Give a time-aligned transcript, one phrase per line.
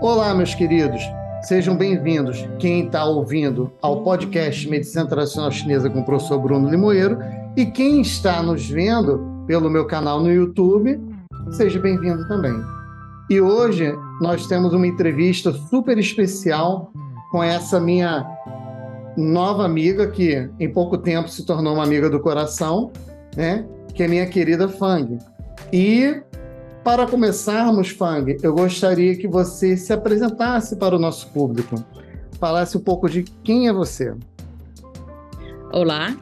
[0.00, 1.00] Olá, meus queridos.
[1.42, 7.18] Sejam bem-vindos, quem está ouvindo, ao podcast Medicina Tradicional Chinesa com o professor Bruno Limoeiro
[7.56, 11.00] e quem está nos vendo pelo meu canal no YouTube,
[11.50, 12.52] seja bem-vindo também.
[13.30, 13.90] E hoje
[14.20, 16.92] nós temos uma entrevista super especial
[17.30, 18.26] com essa minha
[19.16, 22.92] nova amiga, que em pouco tempo se tornou uma amiga do coração,
[23.34, 23.66] né?
[23.94, 25.18] que é minha querida Fang.
[25.72, 26.22] E
[26.86, 31.84] para começarmos, Fang, eu gostaria que você se apresentasse para o nosso público,
[32.38, 34.14] falasse um pouco de quem é você.
[35.72, 36.16] Olá,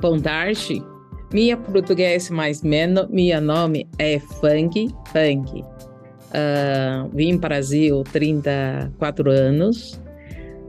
[0.00, 0.82] boa tarde.
[1.30, 5.60] Minha português mais menos, meu nome é Fang Fang.
[5.60, 10.00] Uh, vim para o Brasil 34 anos.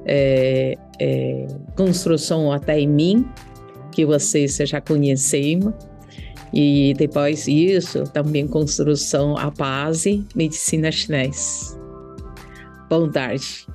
[0.06, 1.48] É, é,
[1.78, 3.26] construção até em mim,
[3.94, 5.74] que vocês já conhecem
[6.54, 11.80] e depois disso, também construção à base, medicina chinesa.
[12.90, 13.68] Boa tarde.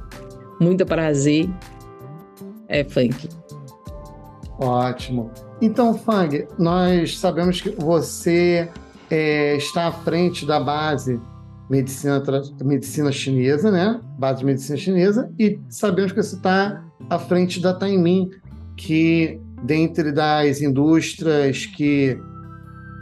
[0.60, 1.48] Muito prazer.
[2.68, 3.16] É Fang.
[4.58, 5.30] Ótimo.
[5.60, 8.68] Então, Fang, nós sabemos que você
[9.10, 11.20] é, está à frente da base
[11.68, 12.22] medicina,
[12.62, 14.00] medicina chinesa, né?
[14.18, 18.30] Base de medicina chinesa, e sabemos que você está à frente da Taimin,
[18.76, 22.18] que dentre das indústrias que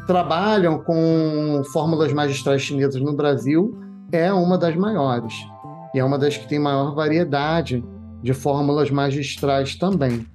[0.08, 3.78] trabalham com fórmulas magistrais chinesas no Brasil
[4.10, 5.34] é uma das maiores.
[5.94, 7.84] E é uma das que tem maior variedade
[8.22, 10.26] de fórmulas magistrais também.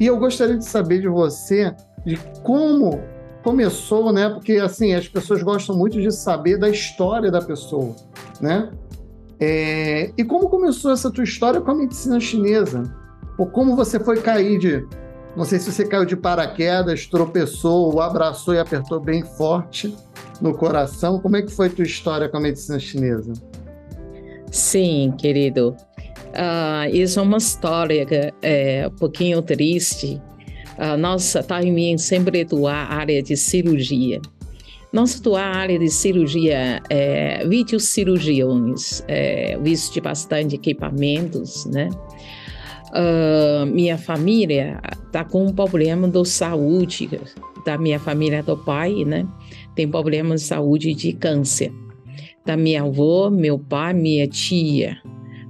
[0.00, 1.72] E eu gostaria de saber de você
[2.04, 3.00] de como
[3.44, 4.28] começou, né?
[4.28, 7.94] Porque assim as pessoas gostam muito de saber da história da pessoa,
[8.40, 8.68] né?
[9.38, 10.12] É...
[10.16, 12.82] e como começou essa tua história com a medicina chinesa?
[13.38, 14.84] Ou como você foi cair de
[15.36, 19.94] não sei se você caiu de paraquedas, tropeçou, abraçou e apertou bem forte
[20.40, 21.18] no coração.
[21.18, 23.32] Como é que foi tua história com a medicina chinesa?
[24.50, 25.76] Sim, querido.
[26.34, 28.06] Uh, isso é uma história
[28.42, 30.20] é um pouquinho triste.
[30.78, 34.20] Uh, nossa Taimin sempre atua a área de cirurgia.
[34.92, 41.88] Nossa tua área de cirurgia é videocirurgiões, é, visto bastante equipamentos, né?
[42.94, 47.10] Uh, minha família está com um problema de saúde,
[47.64, 49.26] da minha família do pai, né?
[49.74, 51.72] Tem problema de saúde de câncer.
[52.46, 54.96] Da minha avó, meu pai, minha tia,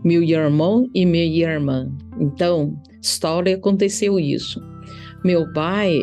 [0.02, 1.90] meu irmão e minha irmã.
[2.18, 4.62] Então, história aconteceu isso.
[5.24, 5.98] Meu pai,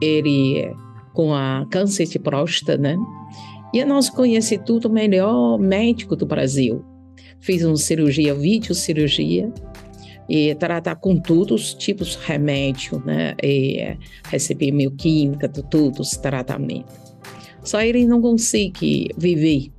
[0.00, 0.74] ele
[1.12, 2.96] com a câncer de próstata, né?
[3.72, 6.84] E nós conhecemos tudo melhor médico do Brasil.
[7.40, 9.52] Fiz uma cirurgia, videocirurgia,
[10.28, 13.34] e tratar com todos os tipos de remédio, né?
[13.42, 16.94] E receber bioquímica, todos os tratamentos.
[17.62, 19.70] Só ele não consegue viver.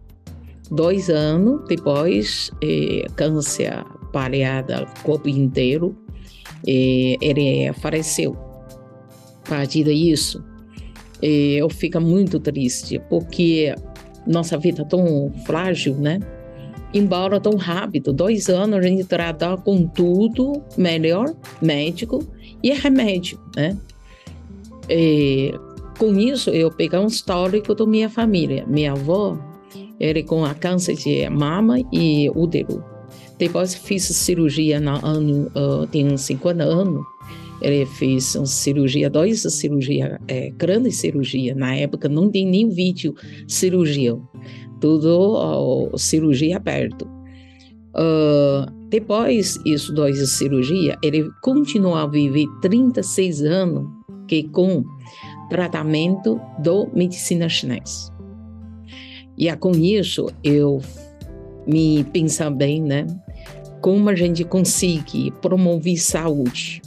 [0.72, 5.96] Dois anos depois, eh, câncer pareada o corpo inteiro,
[6.66, 8.38] ele faleceu.
[9.46, 10.44] A partir disso,
[11.22, 13.76] eu fico muito triste, porque
[14.26, 16.20] nossa vida é tão frágil, né?
[16.94, 22.26] Embora tão rápido, dois anos a gente trata com tudo melhor, médico
[22.62, 23.78] e remédio, né?
[24.90, 25.54] E,
[25.98, 28.66] com isso, eu peguei um histórico da minha família.
[28.68, 29.38] Minha avó,
[30.00, 32.84] ele com a câncer de mama e útero.
[33.38, 37.13] Depois fiz cirurgia no ano, uh, tem uns 50 anos.
[37.62, 41.56] Ele fez uma cirurgia, dois cirurgia, é, grande cirurgia.
[41.56, 43.14] Na época não tem nem vídeo
[43.48, 44.18] cirurgia
[44.84, 47.04] tudo uh, cirurgia aberto.
[47.96, 53.88] Uh, depois isso dois cirurgia, ele continua a viver 36 anos
[54.28, 54.84] que com
[55.50, 58.12] tratamento do medicina chinesa.
[59.38, 60.82] E com isso eu
[61.66, 63.08] me pensa bem, né?
[63.80, 66.82] Como a gente consegue promover saúde.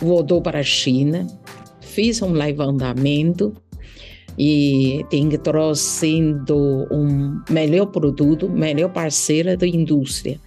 [0.00, 1.26] Voltou para a China,
[1.80, 3.54] fiz um levantamento
[4.38, 10.40] e tem trazendo um melhor produto, melhor parceira da indústria.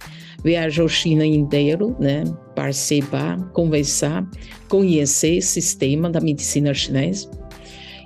[0.44, 2.22] Viajou China inteiro, né,
[2.54, 4.28] participar, conversar,
[4.68, 7.28] conhecer o sistema da medicina chinesa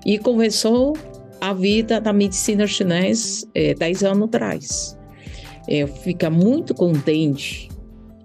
[0.07, 0.97] e começou
[1.41, 4.99] a vida da medicina chinesa eh, dez anos atrás.
[5.69, 7.69] Eu fico muito contente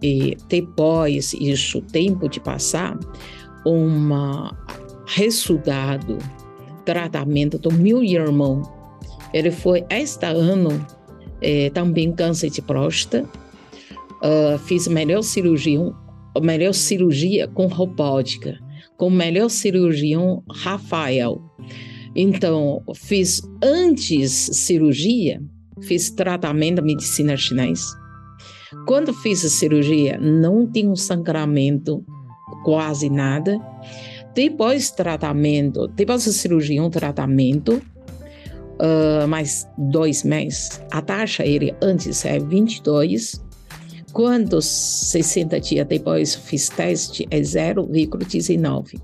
[0.01, 2.97] e depois isso tempo de passar
[3.65, 4.09] um
[5.05, 6.17] resultado
[6.85, 8.61] tratamento do meu irmão.
[9.33, 10.85] Ele foi este ano
[11.41, 13.27] é, também câncer de próstata.
[14.23, 15.79] Uh, fiz melhor cirurgia,
[16.41, 18.57] melhor cirurgia com robótica,
[18.97, 21.39] com melhor cirurgião Rafael.
[22.15, 25.39] Então, fiz antes cirurgia,
[25.81, 28.06] fiz tratamento de medicina chinesa.
[28.85, 32.03] Quando fiz a cirurgia, não tinha um sangramento,
[32.63, 33.59] quase nada.
[34.33, 37.81] Depois tratamento, depois da cirurgia, um tratamento,
[38.77, 40.81] uh, mais dois meses.
[40.91, 43.41] A taxa ele antes é 22,
[44.13, 48.99] quando 60 dias depois fiz teste, é 0,19.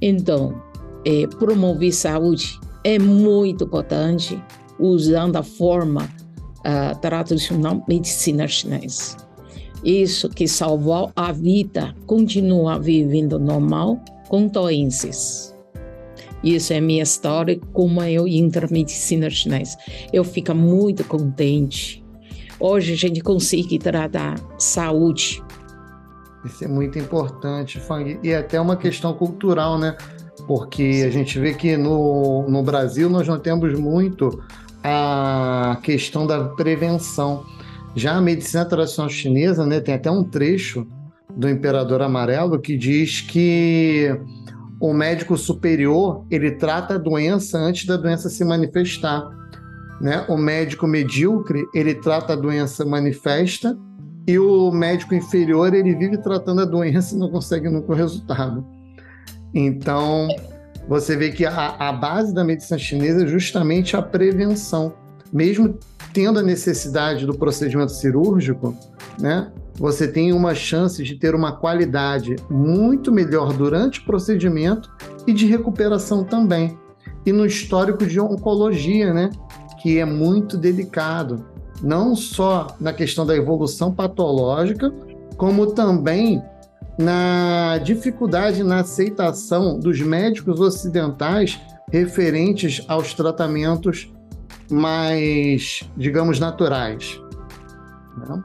[0.00, 0.62] Então,
[1.04, 4.40] é, promover saúde é muito importante
[4.78, 6.08] usando a forma
[6.66, 9.16] uh, tradicional medicina chinesa.
[9.84, 15.54] Isso que salvou a vida, continua vivendo normal com doenças.
[16.42, 19.76] Isso é minha história, como eu entro na medicina chinesa.
[20.12, 22.04] Eu fico muito contente.
[22.58, 25.42] Hoje a gente consegue tratar saúde.
[26.44, 28.18] Isso é muito importante, Fang.
[28.22, 29.96] E é até uma questão cultural, né?
[30.46, 34.42] Porque a gente vê que no, no Brasil nós não temos muito
[34.94, 37.44] a questão da prevenção.
[37.94, 40.86] Já a medicina tradicional chinesa, né, tem até um trecho
[41.34, 44.10] do Imperador Amarelo que diz que
[44.80, 49.26] o médico superior ele trata a doença antes da doença se manifestar.
[50.00, 50.24] Né?
[50.28, 53.76] O médico medíocre ele trata a doença manifesta
[54.26, 58.66] e o médico inferior ele vive tratando a doença e não consegue nunca o resultado.
[59.54, 60.28] Então
[60.88, 64.94] você vê que a, a base da medicina chinesa é justamente a prevenção,
[65.32, 65.78] mesmo
[66.12, 68.74] tendo a necessidade do procedimento cirúrgico,
[69.18, 69.50] né?
[69.78, 74.90] você tem uma chance de ter uma qualidade muito melhor durante o procedimento
[75.26, 76.78] e de recuperação também.
[77.24, 79.30] E no histórico de oncologia, né,
[79.82, 81.44] que é muito delicado,
[81.82, 84.90] não só na questão da evolução patológica,
[85.36, 86.42] como também
[86.98, 91.60] na dificuldade na aceitação dos médicos ocidentais
[91.90, 94.10] referentes aos tratamentos
[94.70, 97.20] mais, digamos, naturais.
[98.16, 98.44] Né?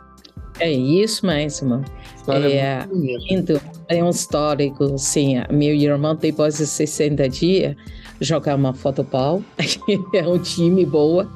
[0.60, 1.84] É isso mesmo.
[2.28, 2.88] É, é,
[3.32, 5.36] então, é um histórico, sim.
[5.50, 7.76] Meu irmão, depois de 60 dias,
[8.20, 9.42] jogar uma futebol,
[10.14, 11.28] é um time boa,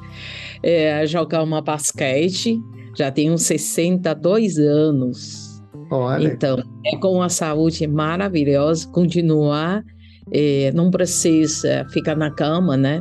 [0.62, 2.60] é, jogar uma basquete,
[2.94, 5.45] já tem uns 62 anos.
[5.90, 6.26] Olha.
[6.26, 9.84] Então, é com a saúde maravilhosa, continuar,
[10.32, 13.00] é, não precisa ficar na cama, né?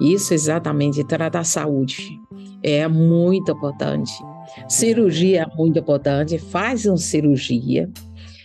[0.00, 2.18] Isso exatamente, tratar a saúde
[2.62, 4.12] é muito importante.
[4.68, 7.88] Cirurgia é muito importante, faz uma cirurgia,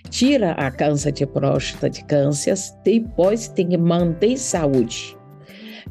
[0.09, 5.17] tira a câncer de próstata de câncer, depois tem que manter saúde.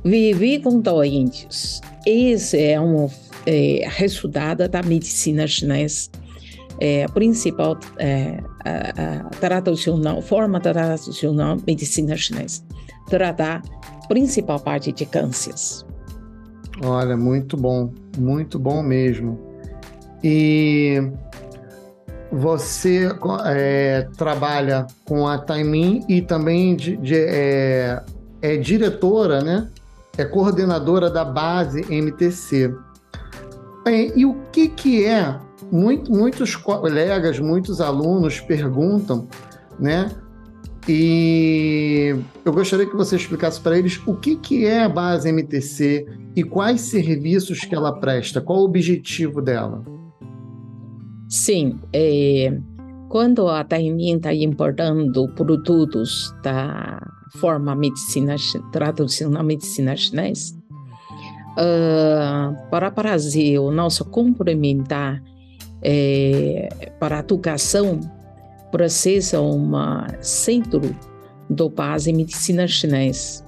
[0.05, 3.09] Viver com doentes, esse é um
[3.47, 6.11] é, resultado da medicina chinesa.
[6.81, 12.63] É, a principal é, a, a tradicional, forma tradicional medicina chinesa.
[13.09, 13.63] Tratar
[14.09, 15.85] principal parte de cânceres.
[16.83, 19.39] Olha, muito bom, muito bom mesmo.
[20.23, 21.11] E
[22.31, 23.09] você
[23.47, 28.03] é, trabalha com a Taimin e também de, de, é,
[28.43, 29.69] é, diretora, né?
[30.17, 32.75] É coordenadora da base MTC.
[33.87, 35.39] É, e o que, que é?
[35.71, 39.29] Muito, muitos colegas, muitos alunos perguntam,
[39.79, 40.11] né?
[40.89, 42.15] E
[42.45, 46.43] eu gostaria que você explicasse para eles o que, que é a base MTC e
[46.43, 49.85] quais serviços que ela presta, qual o objetivo dela.
[51.29, 52.59] Sim, é,
[53.11, 56.99] quando a Taimin está importando produtos da
[57.39, 58.37] forma medicina
[58.73, 60.55] tradicional medicina chinesa,
[61.59, 65.23] uh, para o Brasil, nosso complementar
[65.83, 66.69] é,
[66.99, 68.01] para a educação
[68.71, 69.73] precisa um
[70.21, 70.95] centro
[71.49, 73.45] do base medicina chinesa.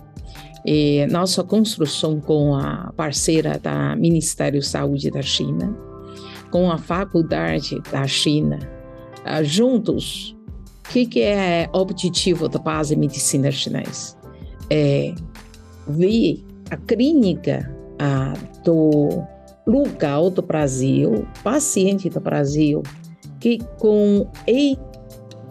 [0.64, 5.75] E nossa construção com a parceira da Ministério da Saúde da China,
[6.50, 8.58] com a Faculdade da China,
[9.25, 10.37] uh, juntos,
[10.87, 14.16] o que, que é o objetivo da base medicina chinesa?
[14.68, 15.14] É
[15.88, 19.22] ver a clínica uh, do
[19.67, 22.83] lugar do Brasil, paciente do Brasil,
[23.38, 24.76] que com e,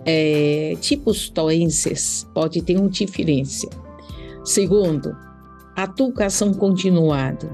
[0.05, 3.67] é, tipos doenças pode ter uma diferença.
[4.43, 5.15] Segundo,
[5.75, 7.49] a educação continuada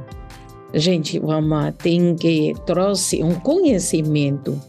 [0.76, 4.60] gente, vamos tem que trouxe um conhecimento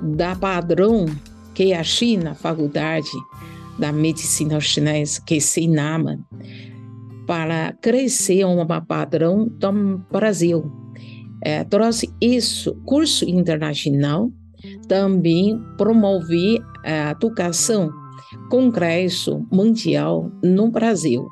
[0.00, 1.06] da padrão
[1.54, 3.10] que a China, a faculdade
[3.78, 6.18] da medicina chinesa, que se Sinama,
[7.26, 10.81] para crescer um padrão do Brasil.
[11.44, 14.30] É, trouxe isso, curso internacional,
[14.86, 17.90] também promover a educação,
[18.48, 21.26] congresso mundial no Brasil.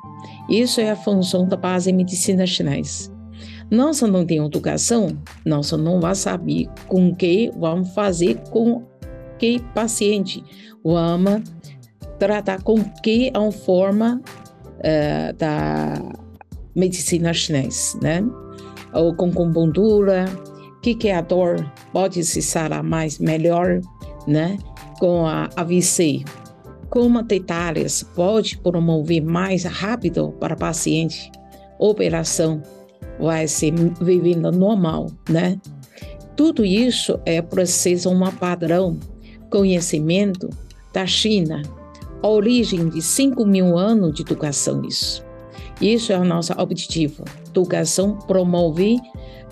[0.49, 3.11] Isso é a função da base medicina chinesa
[3.69, 8.83] Nós não temos educação, nós não vamos saber com que vamos fazer com
[9.39, 10.43] que paciente,
[10.83, 11.41] vamos
[12.19, 14.21] tratar com que a forma
[14.77, 16.01] uh, da
[16.75, 18.21] medicina chinesa, né?
[18.93, 20.25] Ou com acupuntura,
[20.81, 21.65] que que é a dor?
[21.93, 23.81] Pode se sarar mais melhor,
[24.27, 24.57] né?
[24.99, 26.23] Com a AVC,
[26.91, 31.31] como detalhes pode promover mais rápido para o paciente,
[31.79, 32.61] operação
[33.17, 35.57] vai ser vivendo normal, né?
[36.35, 38.99] Tudo isso é preciso um padrão,
[39.49, 40.49] conhecimento
[40.93, 41.61] da China,
[42.21, 45.23] a origem de 5 mil anos de educação isso.
[45.81, 47.23] Isso é o nosso objetivo.
[47.47, 48.99] Educação promove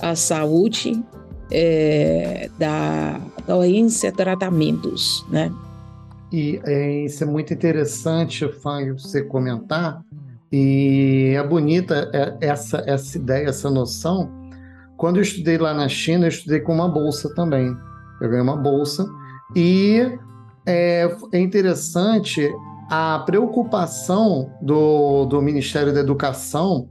[0.02, 1.04] a saúde
[1.52, 5.52] é, da doença tratamentos, né?
[6.32, 10.04] E é, isso é muito interessante, Fábio, você comentar,
[10.52, 14.30] e é bonita é, essa, essa ideia, essa noção.
[14.96, 17.76] Quando eu estudei lá na China, eu estudei com uma bolsa também.
[18.22, 19.08] Eu ganhei uma bolsa.
[19.56, 20.02] E
[20.66, 22.52] é, é interessante
[22.90, 26.90] a preocupação do, do Ministério da Educação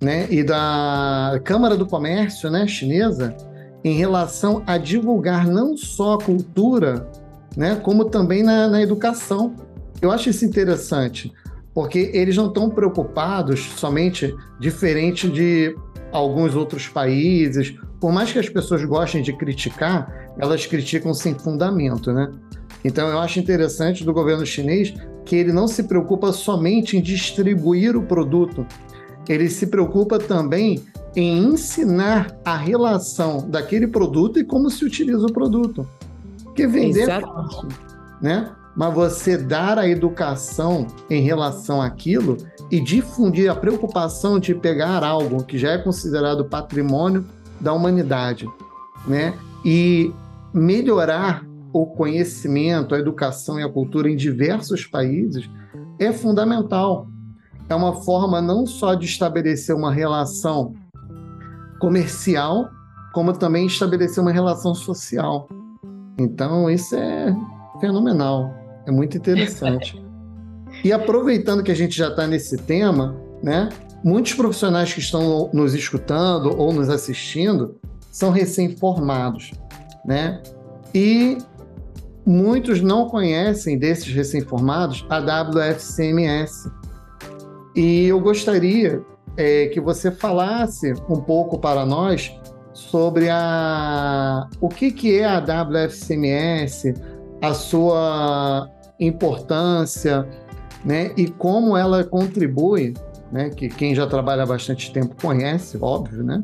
[0.00, 3.34] né, e da Câmara do Comércio né, chinesa
[3.82, 7.10] em relação a divulgar não só a cultura,
[7.56, 9.54] né, como também na, na educação.
[10.00, 11.32] Eu acho isso interessante,
[11.74, 15.76] porque eles não estão preocupados somente diferente de
[16.12, 17.74] alguns outros países.
[18.00, 22.30] Por mais que as pessoas gostem de criticar, elas criticam sem fundamento, né?
[22.84, 27.96] Então eu acho interessante do governo chinês que ele não se preocupa somente em distribuir
[27.96, 28.66] o produto,
[29.28, 30.84] ele se preocupa também
[31.16, 35.88] em ensinar a relação daquele produto e como se utiliza o produto.
[36.42, 37.68] Porque vender é fácil,
[38.20, 38.50] né?
[38.76, 42.36] Mas você dar a educação em relação àquilo
[42.70, 47.24] e difundir a preocupação de pegar algo que já é considerado patrimônio
[47.60, 48.48] da humanidade,
[49.06, 49.34] né?
[49.64, 50.12] E
[50.52, 55.50] melhorar o conhecimento, a educação e a cultura em diversos países
[55.98, 57.08] é fundamental.
[57.68, 60.72] É uma forma não só de estabelecer uma relação
[61.80, 62.70] comercial,
[63.12, 65.48] como também estabelecer uma relação social.
[66.16, 67.34] Então, isso é
[67.80, 68.54] fenomenal,
[68.86, 70.00] é muito interessante.
[70.84, 73.68] e aproveitando que a gente já está nesse tema, né,
[74.04, 77.74] muitos profissionais que estão nos escutando ou nos assistindo
[78.12, 79.50] são recém-formados,
[80.06, 80.40] né?
[80.94, 81.38] E
[82.26, 86.70] muitos não conhecem desses recém-formados a WFCMS.
[87.74, 89.02] E eu gostaria
[89.36, 92.32] é, que você falasse um pouco para nós
[92.72, 96.94] sobre a, o que, que é a WFCMS,
[97.40, 100.26] a sua importância,
[100.84, 102.94] né, e como ela contribui,
[103.32, 106.42] né, que quem já trabalha há bastante tempo conhece, óbvio, né,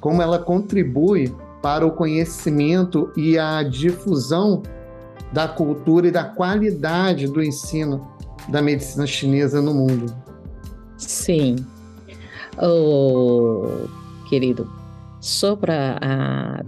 [0.00, 1.32] como ela contribui
[1.62, 4.62] para o conhecimento e a difusão
[5.32, 8.06] da cultura e da qualidade do ensino
[8.48, 10.14] da medicina chinesa no mundo.
[10.98, 11.56] Sim.
[12.60, 13.86] Oh,
[14.28, 14.70] querido,
[15.20, 16.62] sobre a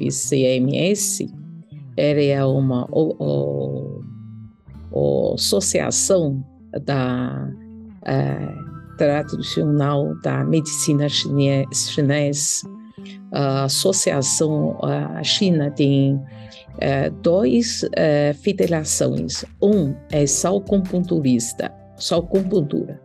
[0.00, 1.26] WFCMS,
[1.96, 4.02] ela é uma o,
[4.90, 6.44] o, associação
[6.84, 7.48] da
[8.04, 8.54] é,
[8.96, 12.68] tradicional da medicina chinesa.
[13.32, 16.20] A associação a China tem
[16.78, 19.44] é, dois é, federações.
[19.62, 23.00] Um é só compunturista, só compuntura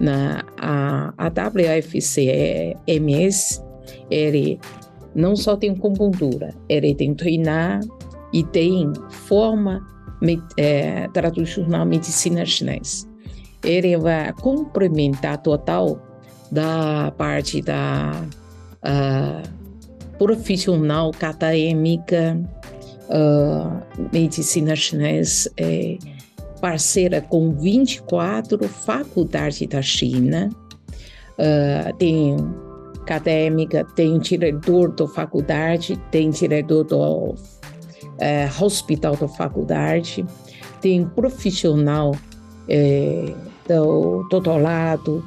[0.00, 2.74] na a, a WFCMS,
[4.10, 4.58] ele
[5.14, 7.80] não só tem acupuntura, ele tem treinar
[8.32, 9.80] e tem forma
[10.56, 13.08] é, tradicional medicina chinesa.
[13.64, 15.98] Ele vai complementar total
[16.52, 18.22] da parte da
[18.84, 19.42] uh,
[20.18, 22.38] profissional acadêmica,
[23.08, 25.50] uh, medicina chinesa.
[25.56, 25.98] É,
[26.60, 30.50] parceira com 24 faculdades da China,
[31.38, 32.36] uh, tem
[33.00, 37.36] acadêmica, tem diretor da faculdade, tem diretor do uh,
[38.60, 40.26] hospital da faculdade,
[40.80, 43.36] tem profissional uh,
[43.68, 45.24] do doutorado,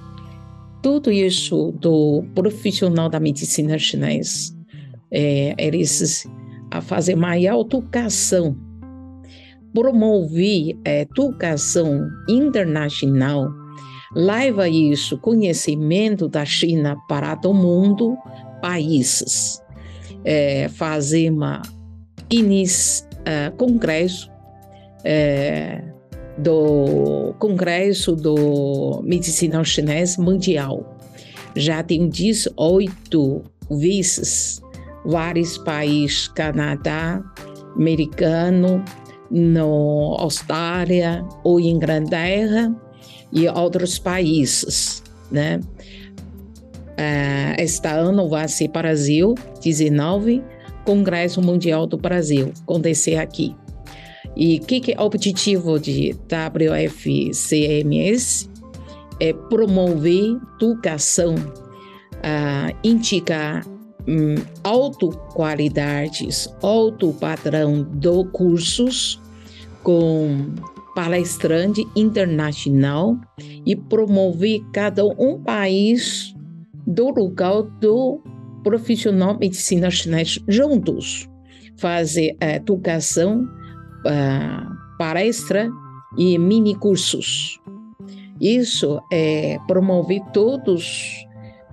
[0.81, 4.57] tudo isso do profissional da medicina chinesa.
[5.11, 6.27] É, eles
[6.71, 8.55] a fazer maior educação
[9.73, 13.51] promover a educação internacional,
[14.15, 18.17] leva isso, conhecimento da China para todo mundo,
[18.61, 19.61] países.
[20.25, 21.31] É, fazer
[22.29, 24.29] inis, uh, congresso
[25.05, 25.81] é,
[26.37, 30.97] do Congresso do Medicina Chinesa Mundial.
[31.55, 34.61] já tem 18 vezes
[35.05, 37.21] vários países, Canadá,
[37.75, 38.83] americano,
[39.29, 42.75] no Austrália ou Inglaterra
[43.31, 45.59] e outros países, né?
[46.99, 50.43] Uh, este ano vai ser Brasil 19,
[50.83, 53.55] Congresso Mundial do Brasil, acontecer aqui.
[54.35, 56.13] E o que, que, é o objetivo de
[56.59, 58.49] WFCMS?
[59.21, 63.65] É promover educação, uh, indicar
[64.09, 65.11] um, alto
[66.63, 69.21] alto padrão de cursos
[69.83, 70.47] com
[70.95, 73.15] palestrante internacional
[73.65, 76.33] e promover cada um país
[76.87, 78.19] do lugar do
[78.63, 81.29] profissional medicina chinesa juntos,
[81.77, 83.47] fazer educação,
[84.97, 85.69] palestra
[86.17, 87.59] e mini cursos.
[88.41, 91.25] Isso é promover todos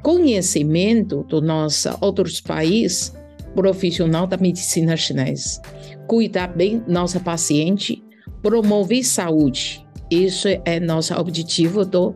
[0.07, 3.13] conhecimento do nosso outros países
[3.57, 5.61] profissional da medicina chinesa,
[6.07, 8.05] cuidar bem nossa paciente,
[8.41, 9.85] promover saúde.
[10.09, 12.15] Isso é nosso objetivo do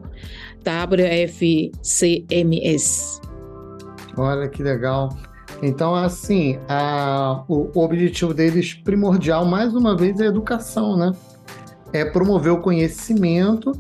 [0.65, 1.61] WFCMS.
[4.17, 5.09] Olha que legal.
[5.61, 11.11] Então, assim, a, o, o objetivo deles primordial, mais uma vez, é a educação, né?
[11.93, 13.73] É promover o conhecimento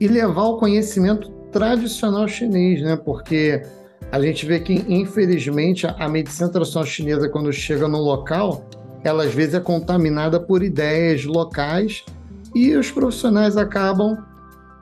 [0.00, 2.96] e levar o conhecimento tradicional chinês, né?
[2.96, 3.62] Porque
[4.10, 8.64] a gente vê que, infelizmente, a medicina tradicional chinesa, quando chega no local,
[9.04, 12.04] ela às vezes é contaminada por ideias locais
[12.54, 14.18] e os profissionais acabam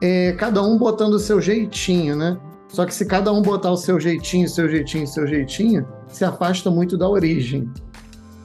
[0.01, 2.39] é, cada um botando o seu jeitinho, né?
[2.69, 6.71] Só que se cada um botar o seu jeitinho, seu jeitinho, seu jeitinho, se afasta
[6.71, 7.71] muito da origem.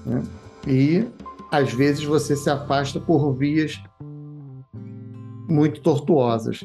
[0.06, 0.22] Né?
[0.68, 1.08] E
[1.52, 3.82] às vezes você se afasta por vias
[5.50, 6.62] muito tortuosas.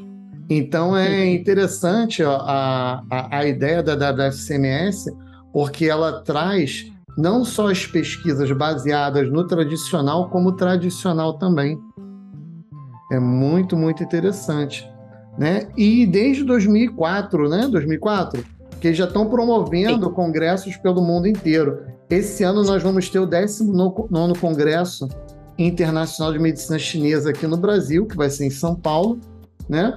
[0.48, 5.12] Então é interessante a, a, a ideia da WFCMS,
[5.52, 11.78] porque ela traz não só as pesquisas baseadas no tradicional, como tradicional também.
[13.10, 14.88] É muito, muito interessante.
[15.38, 15.68] Né?
[15.76, 17.68] E desde 2004, né?
[17.68, 18.44] 2004,
[18.80, 20.12] que já estão promovendo Sim.
[20.12, 21.84] congressos pelo mundo inteiro.
[22.08, 25.08] Esse ano nós vamos ter o 19 Congresso
[25.58, 29.18] Internacional de Medicina Chinesa aqui no Brasil, que vai ser em São Paulo,
[29.68, 29.96] né?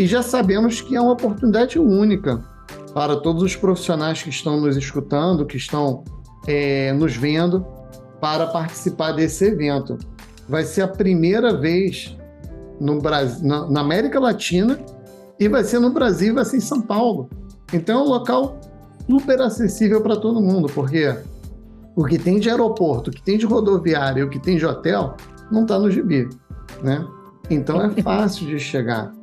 [0.00, 2.42] E já sabemos que é uma oportunidade única
[2.94, 6.04] para todos os profissionais que estão nos escutando, que estão
[6.46, 7.66] é, nos vendo,
[8.18, 9.98] para participar desse evento.
[10.48, 12.16] Vai ser a primeira vez
[12.80, 14.80] no Brasil, na, na América Latina
[15.38, 17.28] e vai ser no Brasil, vai ser em São Paulo.
[17.70, 18.58] Então é um local
[19.06, 21.14] super acessível para todo mundo, porque
[21.94, 25.14] o que tem de aeroporto, o que tem de rodoviária, o que tem de hotel,
[25.52, 26.26] não está no gibi,
[26.82, 27.06] né?
[27.50, 29.19] Então é fácil de chegar.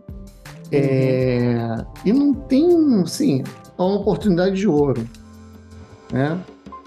[0.71, 3.43] É, e não tem, sim,
[3.77, 5.07] é uma oportunidade de ouro.
[6.11, 6.37] Né?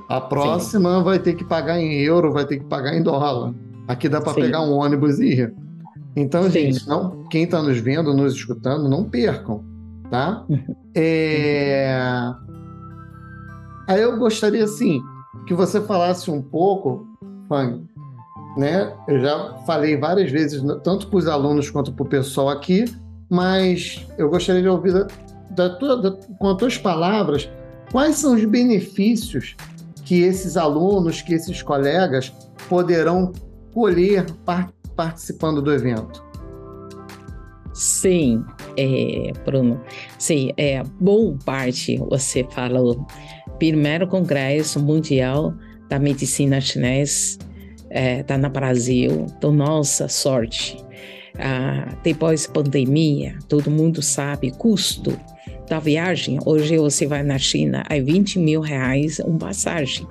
[0.09, 1.05] A próxima sim.
[1.05, 3.55] vai ter que pagar em euro, vai ter que pagar em dólar.
[3.87, 5.55] Aqui dá para pegar um ônibus e ir.
[6.17, 6.51] Então, sim.
[6.51, 9.65] gente, não, quem está nos vendo, nos escutando, não percam,
[10.11, 10.45] tá?
[10.93, 11.97] É...
[13.87, 15.01] Aí eu gostaria, assim,
[15.47, 17.07] que você falasse um pouco,
[17.49, 17.85] Fang,
[18.57, 18.93] né?
[19.07, 22.85] Eu já falei várias vezes, tanto para os alunos quanto para o pessoal aqui,
[23.31, 25.07] mas eu gostaria de ouvir da,
[25.51, 27.49] da tua, da, com as tuas palavras
[27.93, 29.57] quais são os benefícios
[30.05, 32.33] que esses alunos, que esses colegas
[32.69, 33.33] poderão
[33.73, 36.25] colher par, participando do evento.
[37.73, 38.45] Sim,
[38.77, 39.81] é, Bruno.
[40.19, 43.07] Sim, é bom parte você falou.
[43.59, 45.55] Primeiro Congresso Mundial
[45.89, 47.47] da Medicina Chinesa está
[47.91, 50.77] é, tá no Brasil, então nossa sorte
[51.43, 55.19] ah, depois pandemia, todo mundo sabe custo
[55.69, 56.39] da viagem.
[56.45, 60.07] Hoje você vai na China, é 20 mil reais uma passagem.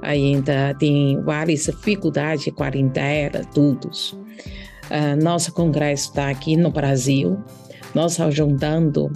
[0.00, 3.90] Ainda tem várias dificuldades, quarentena, tudo.
[4.90, 7.38] Ah, nosso congresso está aqui no Brasil,
[7.94, 9.12] nós juntando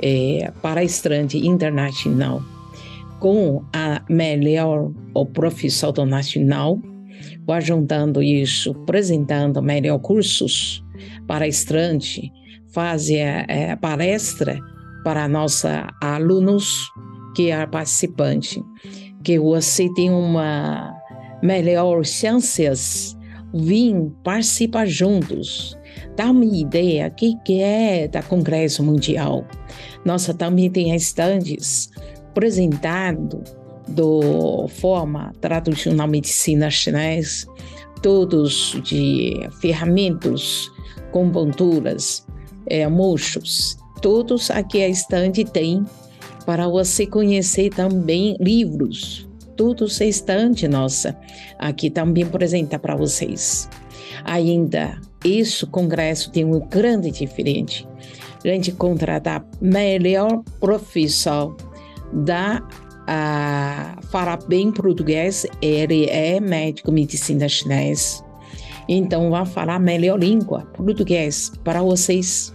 [0.00, 2.42] é, palestrante internacional
[3.18, 6.78] com a melhor o professor nacional,
[7.46, 10.82] vai juntando isso, apresentando melhor cursos
[11.26, 12.30] palestrante
[12.72, 14.58] faz é, palestra
[15.04, 16.90] para nossos alunos
[17.34, 18.62] que é participante,
[19.22, 20.94] que você tem uma
[21.42, 23.16] melhor chances
[23.54, 25.76] vir participar juntos.
[26.16, 29.46] Dá uma ideia o que, que é da Congresso Mundial.
[30.04, 31.90] Nossa também tem estandes
[32.30, 33.42] apresentado
[33.88, 37.46] do forma tradicional medicina chinesa,
[38.00, 40.70] todos de ferramentas
[41.12, 42.26] com ponturas,
[42.66, 45.84] é, mochos, todos aqui a estande tem
[46.44, 49.28] para você conhecer também livros.
[49.56, 51.16] Tudo esse estante nossa
[51.58, 53.68] aqui também apresenta para vocês.
[54.24, 57.86] Ainda, isso congresso tem um grande diferente.
[58.44, 61.56] A gente contratar melhor profissão
[62.12, 62.66] da
[63.06, 68.22] a falar bem português, ele é médico medicina chinês.
[68.88, 72.52] Então, vai falar melhor língua, português, para vocês,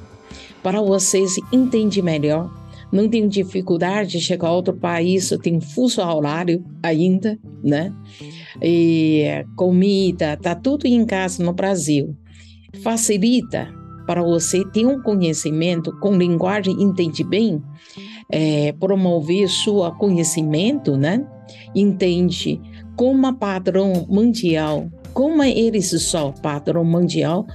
[0.61, 2.51] para vocês entender melhor.
[2.91, 7.93] Não tem dificuldade de chegar a outro país, tem fuso horário ainda, né?
[8.61, 12.15] E comida, tá tudo em casa no Brasil.
[12.81, 13.73] Facilita
[14.05, 17.61] para você ter um conhecimento com linguagem entende bem,
[18.31, 21.27] é, promover seu conhecimento, né?
[21.75, 22.61] Entende
[22.95, 27.47] como padrão mundial como eles são padrão mundial,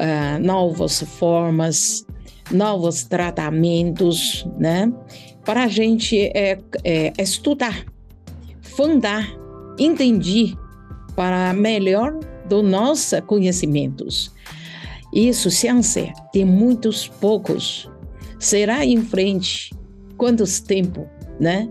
[0.00, 2.06] uh, novas formas,
[2.50, 4.90] novos tratamentos, né?
[5.44, 7.84] Para a gente é, é, estudar,
[8.62, 9.30] fundar,
[9.78, 10.54] entender
[11.14, 14.32] para melhor do nossos conhecimentos.
[15.12, 17.90] Isso, ciência, tem muitos poucos.
[18.38, 19.70] Será em frente
[20.16, 21.06] quantos tempo,
[21.38, 21.68] né?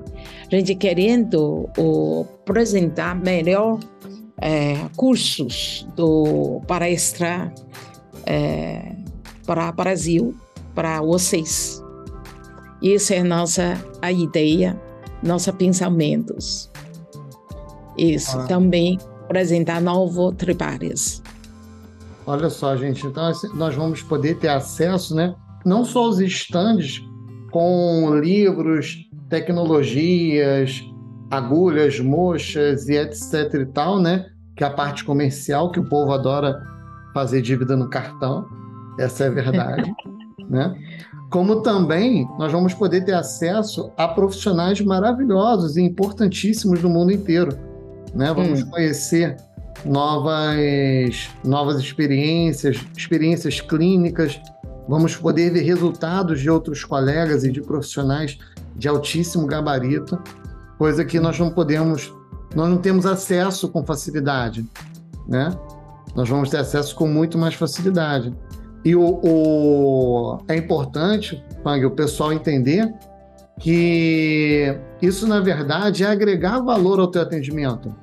[0.51, 3.79] A gente querendo o, apresentar melhor
[4.41, 7.53] é, cursos do, para extra
[8.25, 8.95] é,
[9.45, 10.35] para o Brasil,
[10.73, 11.81] para vocês.
[12.83, 14.79] Essa é nossa a ideia,
[15.23, 16.69] nossos pensamentos.
[17.97, 18.43] Isso ah.
[18.45, 21.21] também apresentar novos trabalhos.
[22.27, 25.35] Olha só, gente, então nós vamos poder ter acesso, né?
[25.63, 27.01] Não só aos estandes
[27.51, 28.97] com livros,
[29.29, 30.83] tecnologias,
[31.29, 34.27] agulhas, mochas e etc e tal, né?
[34.55, 36.61] Que é a parte comercial que o povo adora
[37.13, 38.45] fazer dívida no cartão.
[38.99, 39.93] Essa é a verdade,
[40.49, 40.75] né?
[41.29, 47.57] Como também nós vamos poder ter acesso a profissionais maravilhosos e importantíssimos do mundo inteiro,
[48.13, 48.33] né?
[48.33, 48.69] Vamos hum.
[48.69, 49.35] conhecer
[49.83, 54.39] novas novas experiências, experiências clínicas,
[54.87, 58.37] vamos poder ver resultados de outros colegas e de profissionais
[58.75, 60.19] de altíssimo gabarito
[60.77, 62.13] coisa que nós não podemos,
[62.55, 64.65] nós não temos acesso com facilidade,
[65.27, 65.55] né?
[66.15, 68.33] Nós vamos ter acesso com muito mais facilidade.
[68.83, 72.93] E o, o é importante, Fang, o pessoal entender
[73.59, 77.93] que isso, na verdade, é agregar valor ao teu atendimento.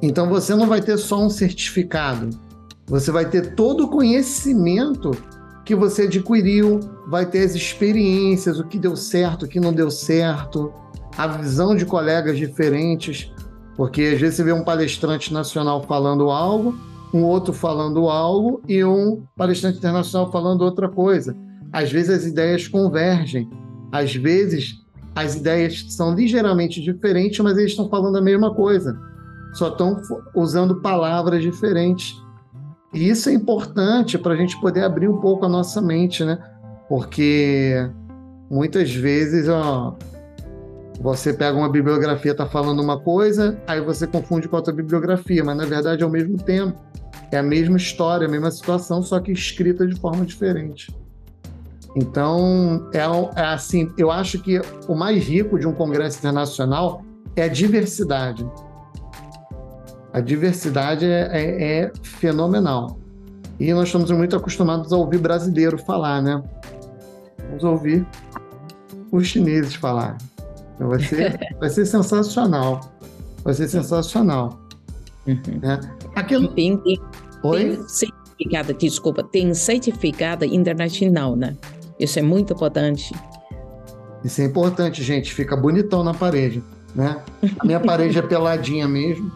[0.00, 2.30] Então, você não vai ter só um certificado,
[2.86, 5.12] você vai ter todo o conhecimento
[5.64, 9.90] que você adquiriu, vai ter as experiências, o que deu certo, o que não deu
[9.90, 10.72] certo,
[11.16, 13.32] a visão de colegas diferentes,
[13.76, 16.78] porque às vezes você vê um palestrante nacional falando algo,
[17.12, 21.36] um outro falando algo e um palestrante internacional falando outra coisa.
[21.72, 23.48] Às vezes as ideias convergem,
[23.90, 24.82] às vezes
[25.14, 28.98] as ideias são ligeiramente diferentes, mas eles estão falando a mesma coisa,
[29.52, 30.00] só estão
[30.34, 32.14] usando palavras diferentes.
[32.94, 36.38] E isso é importante para a gente poder abrir um pouco a nossa mente, né?
[36.88, 37.74] Porque
[38.50, 39.96] muitas vezes, ó,
[41.02, 45.56] você pega uma bibliografia, está falando uma coisa, aí você confunde com outra bibliografia, mas
[45.56, 46.80] na verdade é o mesmo tempo.
[47.32, 50.94] É a mesma história, a mesma situação, só que escrita de forma diferente.
[51.96, 53.00] Então, é,
[53.40, 57.02] é assim, eu acho que o mais rico de um congresso internacional
[57.34, 58.48] é a diversidade.
[60.12, 62.98] A diversidade é, é, é, fenomenal.
[63.58, 66.40] E nós estamos muito acostumados a ouvir brasileiro falar, né?
[67.48, 68.06] Vamos ouvir
[69.10, 70.16] os chineses falar.
[70.82, 72.80] Então vai ser, vai ser sensacional.
[73.44, 74.60] Vai ser sensacional.
[75.28, 75.60] Uhum.
[75.62, 75.78] Né?
[76.16, 76.48] Aquilo...
[76.48, 77.00] Tem, tem,
[77.44, 77.76] Oi?
[77.76, 81.56] tem certificado, desculpa, tem certificado internacional, né?
[82.00, 83.14] Isso é muito importante.
[84.24, 85.32] Isso é importante, gente.
[85.32, 86.60] Fica bonitão na parede,
[86.96, 87.22] né?
[87.60, 89.30] A minha parede é peladinha mesmo,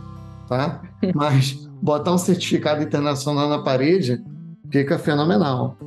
[0.49, 0.83] tá?
[1.15, 4.21] Mas botar um certificado internacional na parede
[4.69, 5.79] fica fenomenal.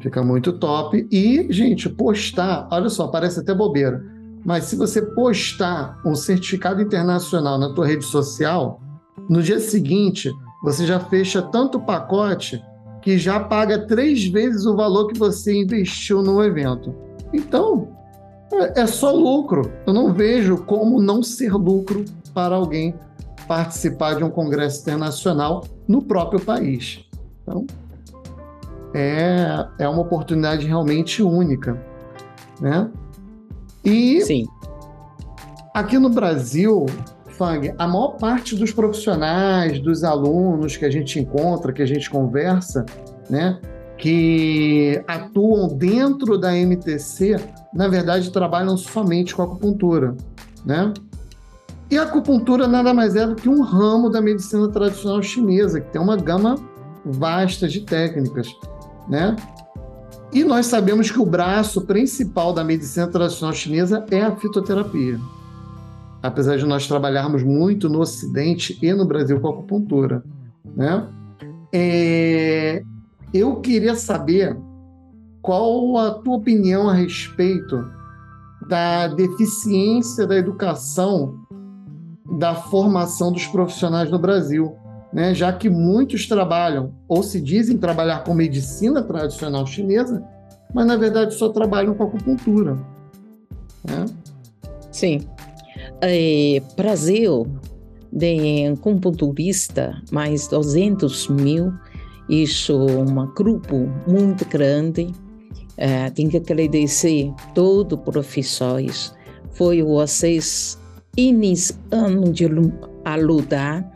[0.00, 1.06] Fica muito top.
[1.12, 4.15] E, gente, postar, olha só, parece até bobeira
[4.46, 8.80] mas se você postar um certificado internacional na tua rede social,
[9.28, 10.30] no dia seguinte
[10.62, 12.62] você já fecha tanto pacote
[13.02, 16.94] que já paga três vezes o valor que você investiu no evento.
[17.32, 17.88] Então,
[18.52, 19.72] é, é só lucro.
[19.84, 22.94] Eu não vejo como não ser lucro para alguém
[23.48, 27.04] participar de um congresso internacional no próprio país.
[27.42, 27.66] Então,
[28.94, 31.80] é, é uma oportunidade realmente única,
[32.60, 32.88] né?
[33.86, 34.46] E Sim.
[35.72, 36.86] aqui no Brasil,
[37.28, 42.10] Fang, a maior parte dos profissionais, dos alunos que a gente encontra, que a gente
[42.10, 42.84] conversa,
[43.30, 43.60] né?
[43.96, 47.36] que atuam dentro da MTC,
[47.72, 50.14] na verdade, trabalham somente com acupuntura,
[50.64, 50.92] né?
[51.90, 55.90] E a acupuntura nada mais é do que um ramo da medicina tradicional chinesa, que
[55.92, 56.56] tem uma gama
[57.04, 58.48] vasta de técnicas,
[59.08, 59.36] né?
[60.32, 65.18] E nós sabemos que o braço principal da medicina tradicional chinesa é a fitoterapia.
[66.22, 70.24] Apesar de nós trabalharmos muito no Ocidente e no Brasil com a acupuntura,
[70.74, 71.08] né?
[71.72, 72.82] É...
[73.32, 74.56] Eu queria saber
[75.40, 77.88] qual a tua opinião a respeito
[78.68, 81.46] da deficiência da educação
[82.38, 84.76] da formação dos profissionais no Brasil,
[85.12, 85.34] né?
[85.34, 90.22] já que muitos trabalham ou se dizem trabalhar com medicina tradicional chinesa,
[90.74, 92.76] mas na verdade só trabalham com acupuntura.
[93.84, 94.06] Né?
[94.90, 95.20] Sim.
[96.00, 97.46] É, Brasil
[98.18, 101.72] tem acupunturista mais 200 mil,
[102.28, 105.12] isso é um grupo muito grande,
[105.76, 109.14] é, tem que agradecer todos os professores,
[109.52, 110.78] foi vocês
[111.16, 112.32] iniciando
[113.04, 113.90] a lutar,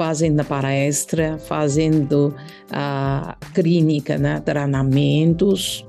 [0.00, 2.34] fazendo palestra, fazendo
[2.72, 5.84] a clínica, né, treinamentos,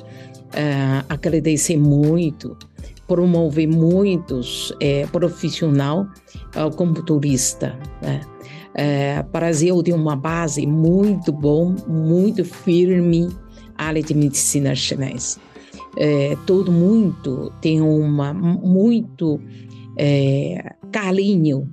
[0.47, 2.57] uh, agradecer muito,
[3.07, 6.05] promover muitos é, profissional
[6.57, 7.73] uh, computurista.
[8.01, 8.19] Né?
[8.75, 13.29] É, Brasil tem uma base muito bom, muito firme,
[13.77, 15.39] área de medicina chinesa.
[15.95, 19.39] É, todo mundo tem uma muito
[19.97, 21.65] é, carinho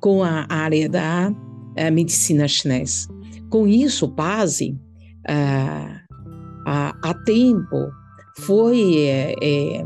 [0.00, 1.32] com a área da
[1.76, 3.08] a medicina chinesa.
[3.50, 4.78] Com isso, base,
[5.26, 6.00] a,
[6.66, 7.90] a, a tempo,
[8.38, 9.84] foi é,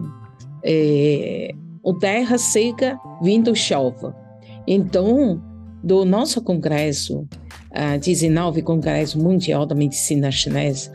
[0.64, 4.14] é, o terra seca vindo chuva.
[4.66, 5.42] Então,
[5.82, 10.92] do nosso congresso, uh, 19 Congresso Mundial da Medicina Chinesa,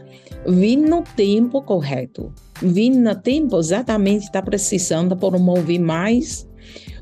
[0.47, 6.47] vim no tempo correto, vim no tempo exatamente está precisando promover mais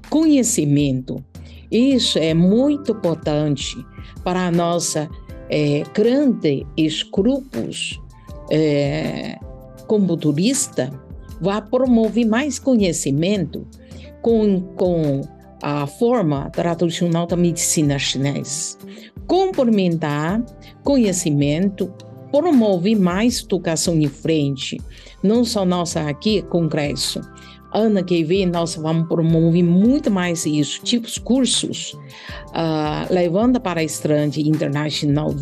[0.10, 1.24] conhecimento.
[1.72, 3.78] Isso é muito importante
[4.24, 5.10] para a nossa
[5.50, 6.66] é, grande
[7.14, 8.00] grupos
[8.50, 9.40] é,
[9.88, 10.92] como turista,
[11.40, 13.66] vai promover mais conhecimento
[14.22, 15.22] com, com
[15.62, 18.78] a forma tradicional da medicina chinesa.
[19.28, 20.44] Complementar
[20.84, 21.92] conhecimento,
[22.32, 24.80] promover mais educação em frente,
[25.24, 27.22] não só nossa aqui, congresso,
[27.74, 31.94] ano que vem nós vamos promover muito mais isso, tipos cursos,
[32.50, 35.34] uh, levando para estrangeiro internacional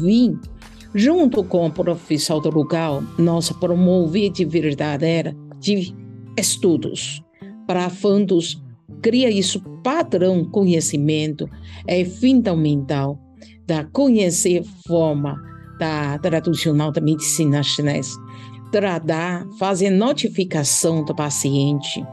[0.93, 5.93] junto com o professor do lugar, nós promover de verdadeira de
[6.37, 7.21] estudos
[7.67, 8.61] para fundos
[9.01, 11.47] cria isso padrão conhecimento
[11.87, 13.19] é fundamental
[13.67, 15.35] da conhecer forma
[15.79, 18.19] da tradicional da medicina chinesa
[18.71, 22.05] tratar, fazer notificação do paciente,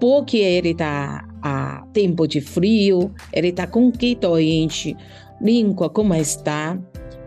[0.00, 4.96] porque ele está a tempo de frio, ele está com que doente,
[5.40, 6.78] língua como está,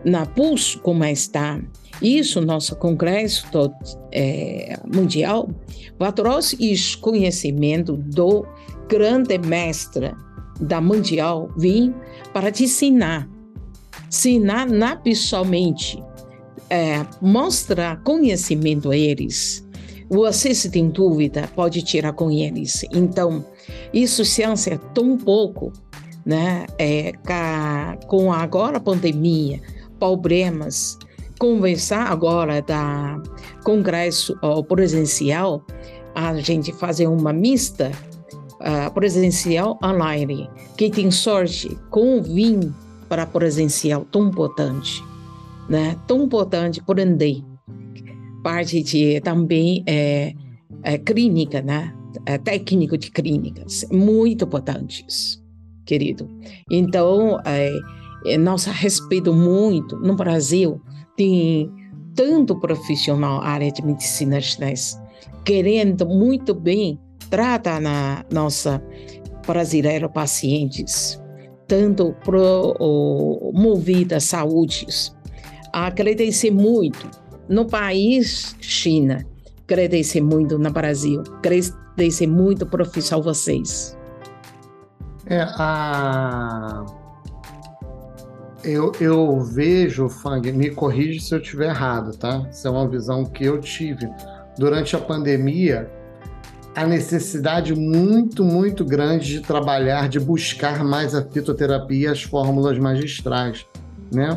[0.04, 1.60] na pulso como está.
[2.02, 3.72] Isso, nosso congresso do,
[4.12, 5.50] é, mundial,
[6.14, 8.46] trouxe esse conhecimento do
[8.88, 10.12] grande mestre
[10.60, 11.94] da mundial, vim
[12.32, 13.28] para te ensinar,
[14.08, 16.02] ensinar na pessoalmente,
[16.70, 19.66] é, mostrar conhecimento a eles.
[20.08, 22.84] Você, se tem dúvida, pode tirar com eles.
[22.92, 23.44] Então,
[23.92, 25.72] isso ciência é tão pouco,
[26.24, 26.66] né?
[26.78, 27.12] É,
[28.06, 29.60] com agora a pandemia,
[29.98, 30.98] problemas,
[31.38, 33.20] conversar agora da
[33.62, 34.36] congresso
[34.68, 35.64] presencial,
[36.14, 37.92] a gente fazer uma mista
[38.60, 40.50] uh, presencial online.
[40.76, 42.72] Quem tem sorte com vir
[43.08, 45.04] para presencial tão importante
[45.70, 47.42] né, tão importante aprender
[48.42, 50.34] parte de também é,
[50.82, 51.94] é clínica, né,
[52.26, 55.40] é, técnico de clínicas, muito importantes,
[55.86, 56.28] querido.
[56.70, 57.72] Então, é,
[58.26, 58.36] é,
[58.72, 59.96] respeito muito.
[59.96, 60.80] No Brasil
[61.16, 61.70] tem
[62.14, 65.00] tanto profissional área de medicina chinesa
[65.44, 66.98] querendo muito bem
[67.30, 68.82] tratar na nossa
[69.46, 71.20] brasileira pacientes
[71.70, 73.52] tanto pro o,
[74.18, 75.14] saúdes
[75.72, 77.10] agradecer muito
[77.48, 79.26] no país China,
[79.64, 83.96] agradecer muito no Brasil, agradecer muito professor vocês.
[85.26, 86.84] É, a...
[88.64, 92.46] eu, eu vejo, Fang, me corrige se eu estiver errado, tá?
[92.50, 94.08] Isso é uma visão que eu tive.
[94.58, 95.90] Durante a pandemia,
[96.74, 103.66] a necessidade muito, muito grande de trabalhar, de buscar mais a fitoterapia as fórmulas magistrais,
[104.12, 104.36] né?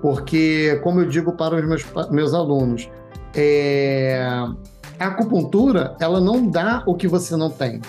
[0.00, 2.88] Porque, como eu digo para os meus, meus alunos,
[3.34, 4.22] é,
[4.98, 7.80] a acupuntura ela não dá o que você não tem.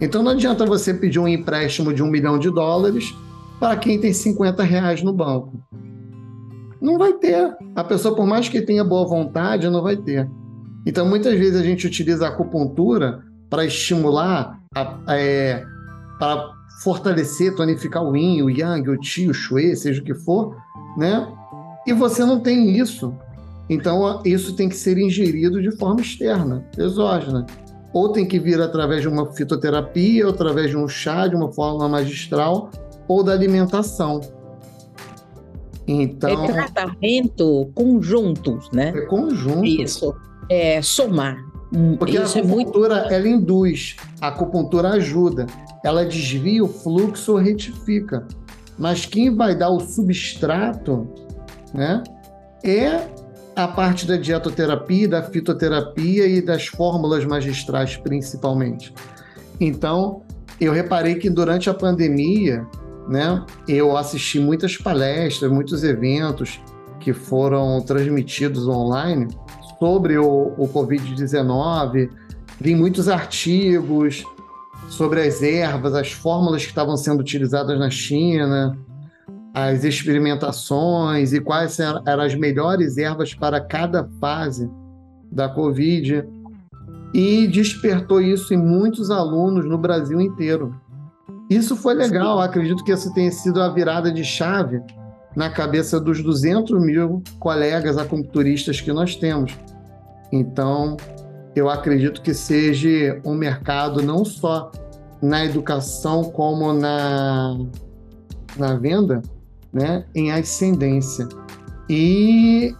[0.00, 3.14] Então não adianta você pedir um empréstimo de um milhão de dólares
[3.58, 5.52] para quem tem 50 reais no banco.
[6.80, 7.56] Não vai ter.
[7.74, 10.28] A pessoa, por mais que tenha boa vontade, não vai ter.
[10.86, 14.60] Então, muitas vezes a gente utiliza a acupuntura para estimular,
[15.08, 15.64] é,
[16.18, 16.50] para
[16.82, 20.56] fortalecer, tonificar o yin, o yang, o chi, o shui, seja o que for,
[20.96, 21.28] né?
[21.86, 23.14] E você não tem isso.
[23.68, 27.46] Então, isso tem que ser ingerido de forma externa, exógena.
[27.92, 31.52] Ou tem que vir através de uma fitoterapia, ou através de um chá, de uma
[31.52, 32.70] forma magistral,
[33.08, 34.20] ou da alimentação.
[35.86, 38.92] Então, é tratamento conjunto, né?
[38.94, 39.64] É conjunto.
[39.64, 40.14] Isso.
[40.48, 41.36] É somar.
[41.98, 43.14] Porque Isso a acupuntura, é muito...
[43.14, 45.46] ela induz, a acupuntura ajuda.
[45.84, 48.26] Ela desvia o fluxo ou retifica.
[48.78, 51.08] Mas quem vai dar o substrato,
[51.72, 52.02] né?
[52.62, 53.06] É
[53.54, 58.92] a parte da dietoterapia, da fitoterapia e das fórmulas magistrais, principalmente.
[59.60, 60.22] Então,
[60.60, 62.66] eu reparei que durante a pandemia,
[63.08, 66.60] né, eu assisti muitas palestras, muitos eventos
[66.98, 69.28] que foram transmitidos online
[69.78, 72.08] sobre o, o Covid-19,
[72.60, 74.24] vi muitos artigos
[74.96, 78.78] sobre as ervas, as fórmulas que estavam sendo utilizadas na China,
[79.52, 84.70] as experimentações e quais eram as melhores ervas para cada fase
[85.30, 86.24] da Covid.
[87.12, 90.74] E despertou isso em muitos alunos no Brasil inteiro.
[91.48, 94.80] Isso foi legal, acredito que isso tenha sido a virada de chave
[95.36, 99.56] na cabeça dos 200 mil colegas acupunturistas que nós temos.
[100.32, 100.96] Então,
[101.54, 104.72] eu acredito que seja um mercado não só
[105.24, 107.58] na educação como na,
[108.58, 109.22] na venda,
[109.72, 111.26] né, em ascendência.
[111.88, 112.74] E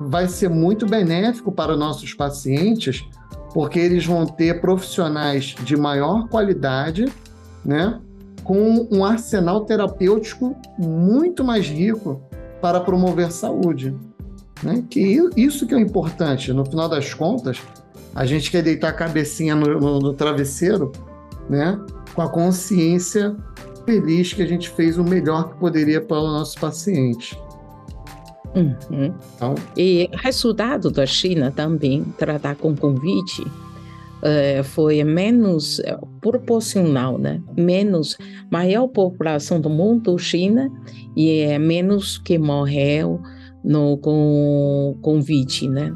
[0.00, 3.04] vai ser muito benéfico para nossos pacientes,
[3.52, 7.06] porque eles vão ter profissionais de maior qualidade,
[7.64, 8.00] né,
[8.44, 12.22] com um arsenal terapêutico muito mais rico
[12.60, 13.94] para promover saúde.
[14.62, 14.84] Né?
[14.88, 16.52] Que isso que é importante.
[16.52, 17.60] No final das contas,
[18.14, 20.92] a gente quer deitar a cabecinha no, no, no travesseiro,
[21.52, 21.78] né?
[22.14, 23.36] com a consciência
[23.84, 27.38] feliz que a gente fez o melhor que poderia para o nosso paciente.
[28.54, 29.14] Uhum.
[29.34, 37.40] Então, e resultado da China também tratar com convite uh, foi menos uh, proporcional, né?
[37.56, 38.16] Menos
[38.50, 40.70] maior população do mundo China
[41.16, 43.20] e é menos que morreu
[43.64, 45.92] no com convite, né?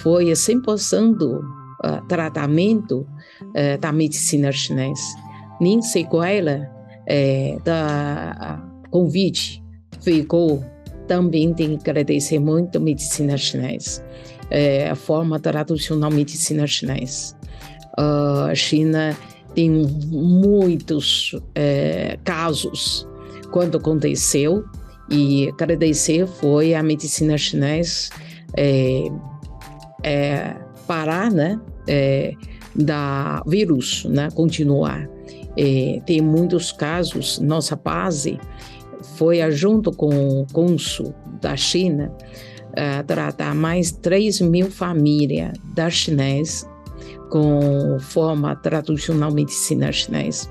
[0.00, 3.04] Foi 100% uh, tratamento
[3.42, 5.02] uh, da medicina chinesa.
[5.60, 6.70] Nem sequela
[7.06, 9.62] é, da convite
[10.02, 10.64] ficou.
[11.06, 14.04] Também tem que agradecer muito a medicina chinesa,
[14.50, 17.36] é, a forma tradicional medicina chinesa.
[17.98, 19.16] Uh, a China
[19.54, 23.06] tem muitos é, casos
[23.52, 24.64] quando aconteceu.
[25.08, 28.10] E agradecer foi a medicina chinesa
[28.56, 29.04] é,
[30.02, 32.32] é, parar, né, é,
[32.78, 35.08] da vírus, né, continuar.
[35.56, 38.38] É, tem muitos casos, nossa base
[39.16, 42.12] foi junto com o cônsul da China
[42.70, 46.68] uh, tratar mais 3 mil famílias da chinesa
[47.30, 50.48] com forma tradicional medicina chinesa.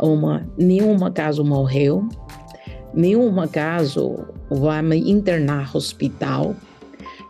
[0.00, 2.08] Uma, nenhuma caso morreu,
[2.92, 4.18] nenhuma caso
[4.50, 6.54] vai internar no hospital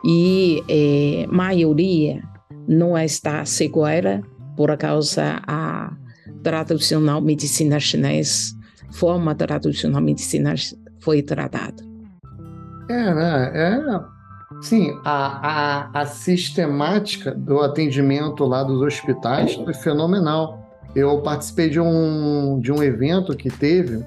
[0.04, 2.22] e eh, maioria
[2.66, 4.22] não está segura
[4.56, 5.92] por causa a
[6.42, 8.54] tradicional medicina chinesa,
[8.92, 10.54] forma tradicional medicina
[11.00, 11.82] foi tratada.
[12.88, 13.50] É, né?
[13.54, 14.00] É,
[14.62, 20.62] sim, a, a, a sistemática do atendimento lá dos hospitais foi fenomenal.
[20.94, 24.04] Eu participei de um, de um evento que teve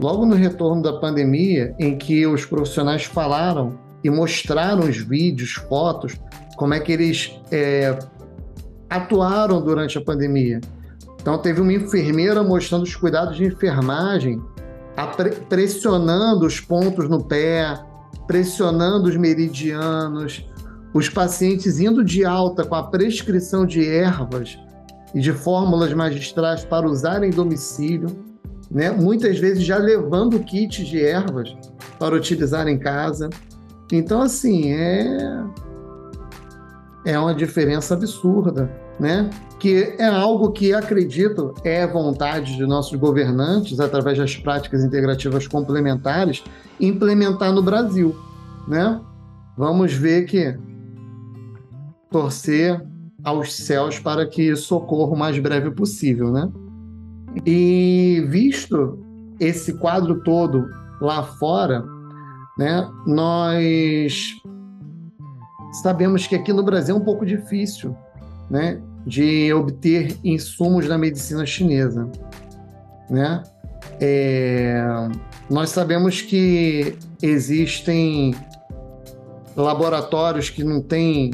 [0.00, 6.16] logo no retorno da pandemia, em que os profissionais falaram e mostraram os vídeos, fotos,
[6.56, 7.98] como é que eles é,
[8.88, 10.60] atuaram durante a pandemia.
[11.20, 14.40] Então, teve uma enfermeira mostrando os cuidados de enfermagem,
[15.48, 17.78] pressionando os pontos no pé,
[18.26, 20.44] pressionando os meridianos,
[20.94, 24.58] os pacientes indo de alta com a prescrição de ervas
[25.14, 28.08] e de fórmulas magistrais para usar em domicílio,
[28.70, 28.90] né?
[28.90, 31.54] muitas vezes já levando kits de ervas
[31.98, 33.28] para utilizar em casa.
[33.92, 35.44] Então, assim, é,
[37.06, 39.30] é uma diferença absurda né?
[39.58, 46.42] Que é algo que acredito é vontade de nossos governantes, através das práticas integrativas complementares,
[46.80, 48.14] implementar no Brasil,
[48.66, 49.00] né?
[49.56, 50.58] Vamos ver que
[52.10, 52.84] torcer
[53.24, 56.50] aos céus para que isso ocorra o mais breve possível, né?
[57.44, 58.98] E visto
[59.40, 60.66] esse quadro todo
[61.00, 61.84] lá fora,
[62.56, 64.34] né, nós
[65.82, 67.96] sabemos que aqui no Brasil é um pouco difícil,
[68.50, 72.08] né, de obter insumos da medicina chinesa,
[73.08, 73.42] né?
[74.00, 74.84] É,
[75.48, 78.34] nós sabemos que existem
[79.56, 81.32] laboratórios que não têm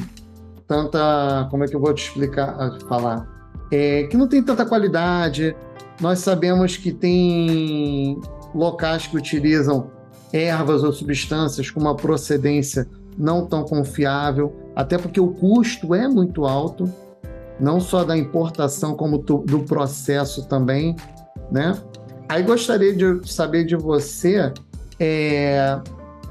[0.66, 3.26] tanta, como é que eu vou te explicar, falar,
[3.70, 5.57] é, que não tem tanta qualidade.
[6.01, 8.20] Nós sabemos que tem
[8.55, 9.90] locais que utilizam
[10.32, 12.86] ervas ou substâncias com uma procedência
[13.16, 16.90] não tão confiável, até porque o custo é muito alto,
[17.60, 20.96] não só da importação como do processo também,
[21.50, 21.78] né?
[22.28, 24.52] Aí gostaria de saber de você,
[24.98, 25.78] é...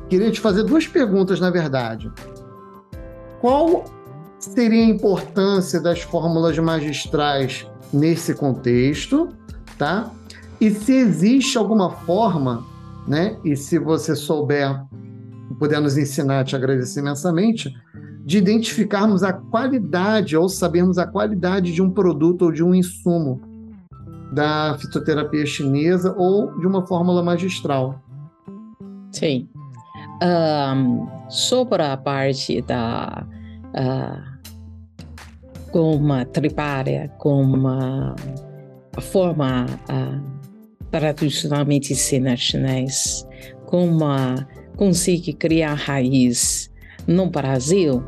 [0.09, 2.11] queria te fazer duas perguntas, na verdade.
[3.39, 3.85] Qual
[4.39, 9.29] seria a importância das fórmulas magistrais nesse contexto,
[9.77, 10.11] tá?
[10.59, 12.63] E se existe alguma forma,
[13.07, 13.37] né?
[13.43, 14.83] E se você souber,
[15.61, 17.71] puder nos ensinar, te agradecer imensamente,
[18.25, 23.39] de identificarmos a qualidade ou sabermos a qualidade de um produto ou de um insumo
[24.33, 28.01] da fitoterapia chinesa ou de uma fórmula magistral.
[29.11, 29.47] Sim.
[30.23, 33.23] Um, sobre a parte da
[33.75, 38.15] uh, goma tripária, com uma
[38.99, 40.23] forma uh,
[40.89, 43.27] tradicional medicina chinesa,
[43.67, 44.11] como
[44.81, 46.71] consegue criar raiz
[47.05, 48.03] no Brasil,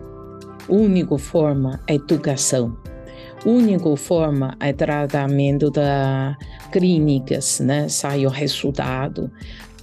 [0.68, 2.76] única forma é educação.
[3.46, 6.36] Única forma é tratamento da
[6.72, 7.88] clínicas, né?
[7.88, 9.30] Sai o resultado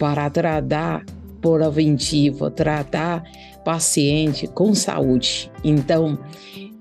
[0.00, 1.04] para tratar
[1.40, 3.22] preventivo, tratar
[3.64, 5.48] paciente com saúde.
[5.62, 6.18] Então,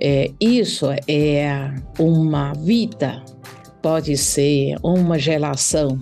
[0.02, 3.24] é, isso é uma vida,
[3.80, 6.00] pode ser uma geração,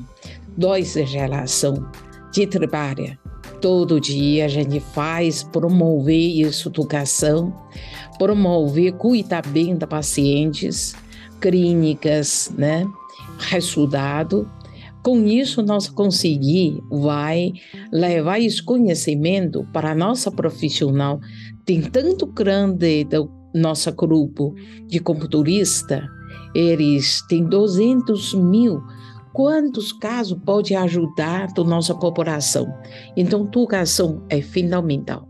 [0.56, 1.92] dois geração
[2.32, 3.27] de trabalho
[3.62, 7.54] Todo dia a gente faz promover isso, educação,
[8.20, 10.96] promover cuidar bem da pacientes,
[11.42, 12.86] clínicas, né?
[13.40, 14.50] Resultado.
[15.04, 17.54] Com isso, nós conseguir vai
[17.92, 21.20] levar esse conhecimento para a nossa profissional.
[21.66, 24.54] Tem tanto grande do nosso grupo
[24.86, 26.08] de computurista,
[26.54, 28.82] eles têm 200 mil
[29.38, 32.76] quantos casos pode ajudar a nossa população.
[33.16, 35.30] Então, educação é fundamental.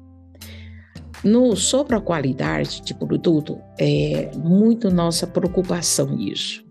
[1.25, 6.65] No, sobre a qualidade de produto, é muito nossa preocupação isso.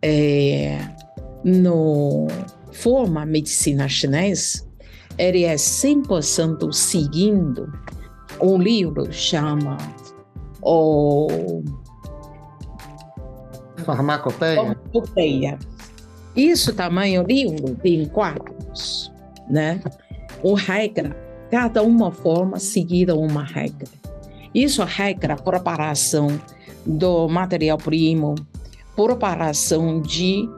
[0.00, 0.78] É,
[1.42, 2.28] no
[2.70, 4.64] forma medicina chinesa,
[5.18, 7.66] ele é 100% seguindo
[8.40, 9.76] um livro chama
[10.62, 11.64] o
[13.84, 14.54] Farmacopeia.
[14.54, 15.71] Farmacopeia
[16.34, 19.12] isso tamanho livro tem quadros,
[19.48, 19.80] né?
[20.42, 21.16] O regra,
[21.50, 23.88] cada uma forma seguida uma regra.
[24.54, 26.28] Isso regra preparação
[26.84, 28.34] do material-primo,
[28.96, 30.48] preparação de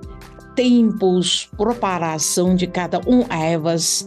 [0.55, 4.07] tempos, preparação de cada um ervas,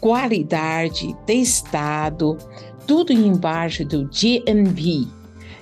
[0.00, 2.38] qualidade, testado,
[2.86, 5.06] tudo embaixo do GMP.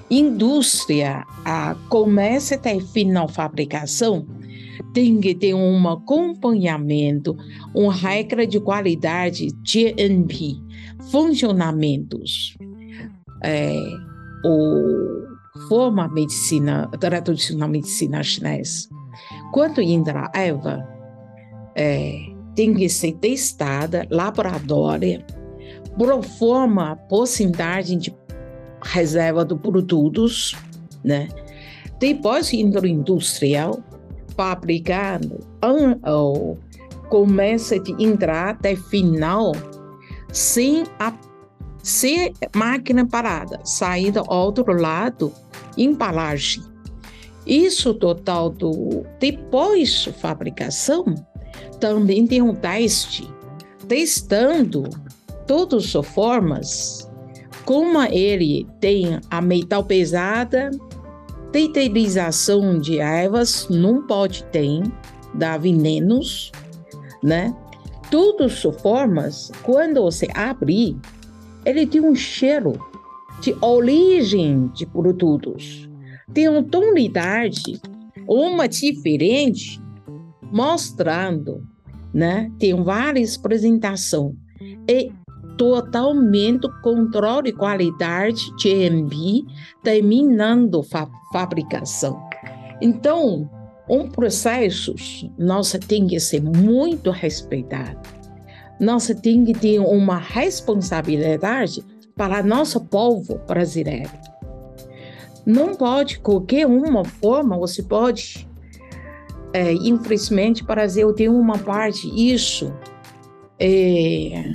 [0.09, 4.27] Indústria, a começa até final fabricação,
[4.93, 7.37] tem que ter um acompanhamento,
[7.75, 10.57] uma regra de qualidade GNP,
[11.11, 12.57] funcionamentos.
[13.45, 13.79] É,
[14.45, 15.27] o
[15.69, 18.89] forma medicina, tradicional medicina chinesa.
[19.53, 20.87] Quando entra a Eva,
[21.75, 22.19] é,
[22.55, 25.25] tem que ser testada, laboratório,
[25.97, 28.15] por forma porcentagem de
[28.83, 30.55] reserva de produtos,
[31.03, 31.29] né?
[31.99, 33.83] Depois entra industrial,
[34.37, 35.41] fabricando
[36.05, 36.59] ou
[37.09, 39.53] começa a entrar até final
[40.33, 41.13] sem a
[41.83, 45.33] sem máquina parada, sair do outro lado,
[45.79, 46.61] embalagem.
[47.47, 51.05] Isso total do depois de fabricação
[51.79, 53.33] também tem um teste,
[53.87, 54.83] testando
[55.47, 57.09] todas as formas,
[57.65, 60.73] como ele tem a metal pesada,
[61.53, 64.83] Tetelização de ervas não pode ter,
[65.35, 66.53] dá venenos,
[67.23, 67.55] né?
[68.11, 70.97] Todas as formas, quando você abrir,
[71.65, 72.75] ele tem um cheiro
[73.41, 75.89] de origem de produtos.
[76.33, 77.81] tem uma tonalidade,
[78.29, 79.81] uma diferente,
[80.53, 81.67] mostrando,
[82.13, 82.51] né?
[82.59, 84.35] Tem várias apresentações.
[84.89, 85.13] E
[85.57, 89.45] totalmente controle de qualidade GMP,
[89.83, 92.21] terminando a fabricação.
[92.81, 93.49] Então,
[93.89, 94.95] um processo,
[95.39, 98.01] nossa tem que ser muito respeitado.
[98.81, 101.85] Nossa tem que ter uma responsabilidade
[102.15, 104.11] para nosso povo brasileiro.
[105.45, 108.49] Não pode, qualquer uma forma, você pode,
[109.53, 112.75] é, infelizmente, o Brasil tem uma parte, isso,
[113.59, 114.51] é,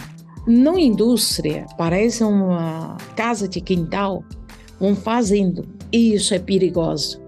[0.48, 4.24] não indústria, parece uma casa de quintal,
[4.80, 7.22] um fazendo, isso é perigoso.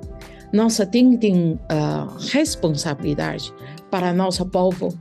[0.51, 3.53] Nossa tem que ter uh, responsabilidade
[3.89, 4.93] para nosso povo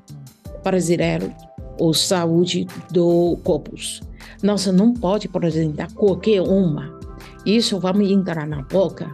[0.63, 1.33] brasileiro,
[1.81, 4.03] a saúde do corpus.
[4.43, 6.99] Nossa não pode apresentar qualquer uma.
[7.45, 9.11] Isso vamos entrar na boca.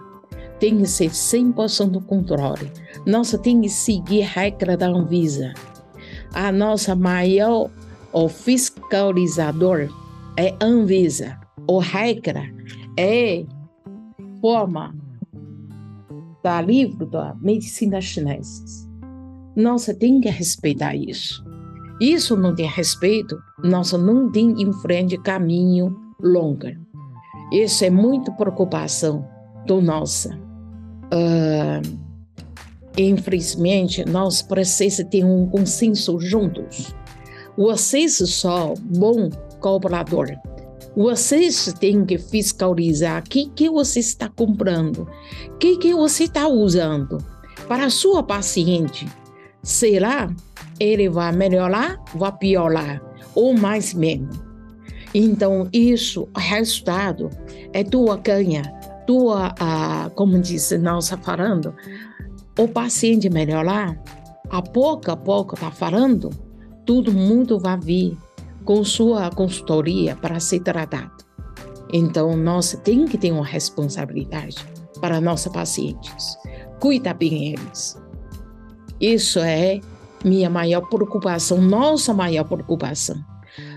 [0.58, 2.70] Tem que ser 100% controle.
[3.06, 5.52] Nossa tem que seguir a regra da Anvisa.
[6.32, 7.70] A nossa maior
[8.12, 9.88] o fiscalizador
[10.36, 11.38] é Anvisa.
[11.66, 12.42] O regra
[12.96, 13.44] é
[14.40, 14.94] forma
[16.42, 18.88] da livro da medicina chinesa.
[19.56, 21.44] Nossa tem que respeitar isso.
[22.00, 26.68] Isso não tem respeito, nossa não tem em frente caminho longo.
[27.52, 29.26] Isso é muito preocupação
[29.66, 30.38] do nossa.
[31.12, 31.98] Uh,
[32.96, 36.94] infelizmente, nós precisamos ter um consenso juntos.
[37.58, 39.28] Vocês só bom
[39.58, 40.30] cobrador.
[40.96, 45.08] Vocês têm que fiscalizar o que, que você está comprando,
[45.48, 47.18] o que, que você está usando
[47.66, 49.08] para sua paciente.
[49.60, 50.32] Será
[50.78, 53.02] ele vai melhorar, vai piorar,
[53.34, 54.30] ou mais mesmo.
[55.12, 57.28] Então, isso, resultado,
[57.72, 58.62] é tua ganha,
[59.04, 61.74] tua, ah, como disse nós falando,
[62.56, 64.00] o paciente melhorar,
[64.48, 66.30] a pouco a pouco está falando,
[66.88, 68.16] todo mundo vai vir
[68.64, 71.22] com sua consultoria para ser tratado.
[71.92, 74.56] Então, nós temos que ter uma responsabilidade
[74.98, 76.38] para nossos pacientes.
[76.80, 78.00] Cuida bem eles.
[78.98, 79.80] Isso é
[80.24, 83.22] minha maior preocupação, nossa maior preocupação.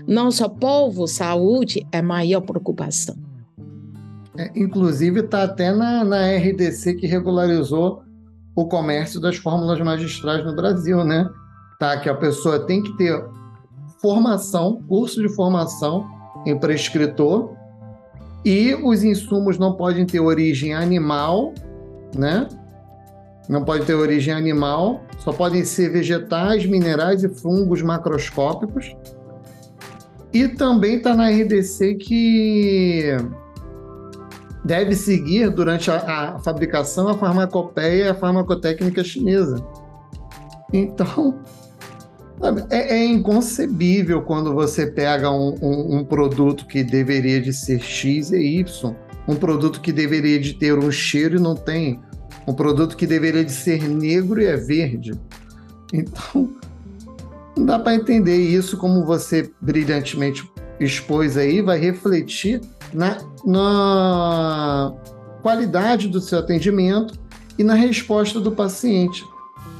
[0.08, 3.14] Nosso povo, saúde é maior preocupação.
[4.38, 8.04] É, inclusive, está até na, na RDC que regularizou
[8.56, 11.28] o comércio das fórmulas magistrais no Brasil, né?
[11.82, 13.24] Tá, que a pessoa tem que ter
[14.00, 16.08] formação, curso de formação
[16.46, 17.56] em prescritor,
[18.44, 21.52] e os insumos não podem ter origem animal,
[22.16, 22.46] né?
[23.48, 28.94] não pode ter origem animal, só podem ser vegetais, minerais e fungos macroscópicos.
[30.32, 33.16] E também está na RDC que
[34.64, 35.96] deve seguir durante a,
[36.36, 39.56] a, fabricação a farmacopeia e a farmacotécnica chinesa.
[40.72, 41.42] Então,
[42.70, 48.32] é, é inconcebível quando você pega um, um, um, produto que deveria de ser X
[48.32, 48.94] e Y,
[49.28, 52.00] um produto que deveria de ter um cheiro e não tem,
[52.46, 55.12] um produto que deveria de ser negro e é verde.
[55.92, 56.50] Então,
[57.56, 62.60] não dá para entender isso como você brilhantemente expôs aí, vai refletir
[62.92, 64.92] na, na
[65.42, 67.14] qualidade do seu atendimento
[67.58, 69.22] e na resposta do paciente.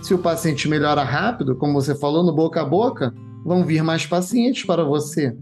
[0.02, 4.04] Se o paciente melhora rápido, como você falou, no boca a boca, vão vir mais
[4.04, 5.36] pacientes para você.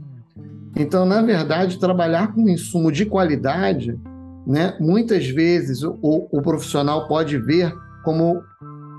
[0.76, 3.98] Então, na verdade, trabalhar com insumo de qualidade
[4.46, 4.74] né?
[4.80, 8.42] Muitas vezes o, o profissional pode ver como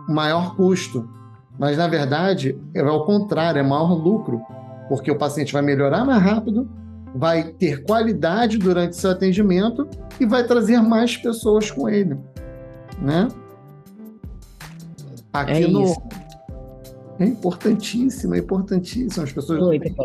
[0.07, 1.09] maior custo,
[1.59, 4.41] mas na verdade é ao contrário, é maior lucro,
[4.87, 6.69] porque o paciente vai melhorar mais rápido,
[7.15, 9.87] vai ter qualidade durante seu atendimento
[10.19, 12.17] e vai trazer mais pessoas com ele,
[13.01, 13.27] né?
[15.33, 16.01] Aqui é no isso.
[17.19, 19.95] é importantíssimo, é importantíssimo as pessoas têm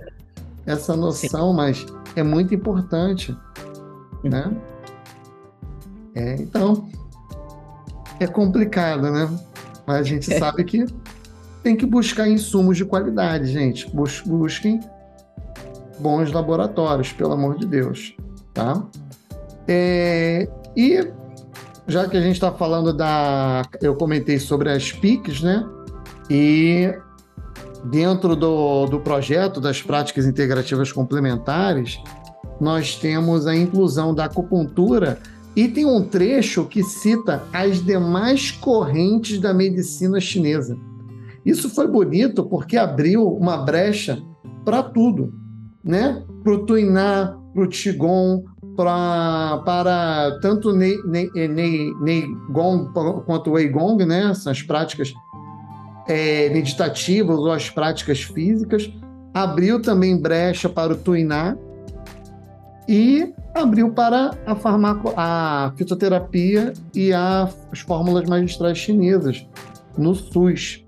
[0.64, 1.56] essa noção, Sim.
[1.56, 3.36] mas é muito importante,
[4.22, 4.54] né?
[6.14, 6.88] É, então,
[8.18, 9.28] é complicado, né?
[9.86, 10.38] Mas a gente é.
[10.38, 10.86] sabe que
[11.62, 13.88] tem que buscar insumos de qualidade, gente.
[13.94, 14.80] Bus busquem
[15.98, 18.16] bons laboratórios, pelo amor de Deus,
[18.54, 18.82] tá?
[19.66, 21.12] É, e
[21.89, 25.64] já que a gente está falando da, eu comentei sobre as PICs, né?
[26.28, 26.93] E
[27.84, 31.99] dentro do, do projeto das práticas integrativas complementares,
[32.61, 35.18] nós temos a inclusão da acupuntura
[35.55, 40.76] e tem um trecho que cita as demais correntes da medicina chinesa.
[41.45, 44.20] Isso foi bonito porque abriu uma brecha
[44.64, 45.32] para tudo,
[45.84, 46.24] né?
[46.43, 48.45] Para o Tuiná, para o Qigong,
[48.76, 52.92] pra, para tanto Nei, Nei, Nei, Nei Gong
[53.24, 54.32] quanto Wei Gong, né?
[54.46, 55.12] As práticas
[56.06, 58.90] é, meditativas ou as práticas físicas.
[59.34, 61.56] Abriu também brecha para o Tuiná
[62.88, 69.46] e abriu para a, farmaco, a fitoterapia e a, as fórmulas magistrais chinesas
[69.96, 70.84] no SUS.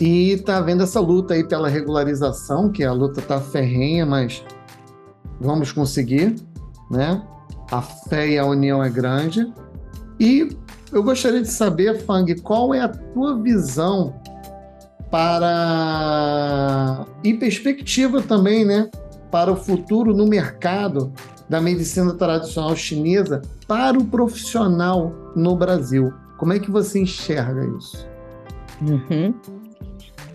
[0.00, 4.44] E está vendo essa luta aí pela regularização, que a luta está ferrenha, mas
[5.40, 6.36] vamos conseguir,
[6.90, 7.22] né?
[7.70, 9.52] A fé e a união é grande.
[10.18, 10.56] E
[10.92, 14.14] eu gostaria de saber, Fang, qual é a tua visão
[15.10, 18.90] para e perspectiva também, né,
[19.30, 21.12] para o futuro no mercado
[21.48, 26.12] da medicina tradicional chinesa para o profissional no Brasil.
[26.36, 28.06] Como é que você enxerga isso?
[28.82, 29.34] Uhum.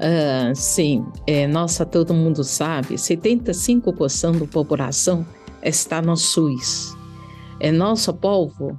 [0.04, 5.26] Uh, sim, é, nossa, todo mundo sabe, 75% da população
[5.64, 6.94] está no SUS.
[7.62, 8.78] É, nosso povo,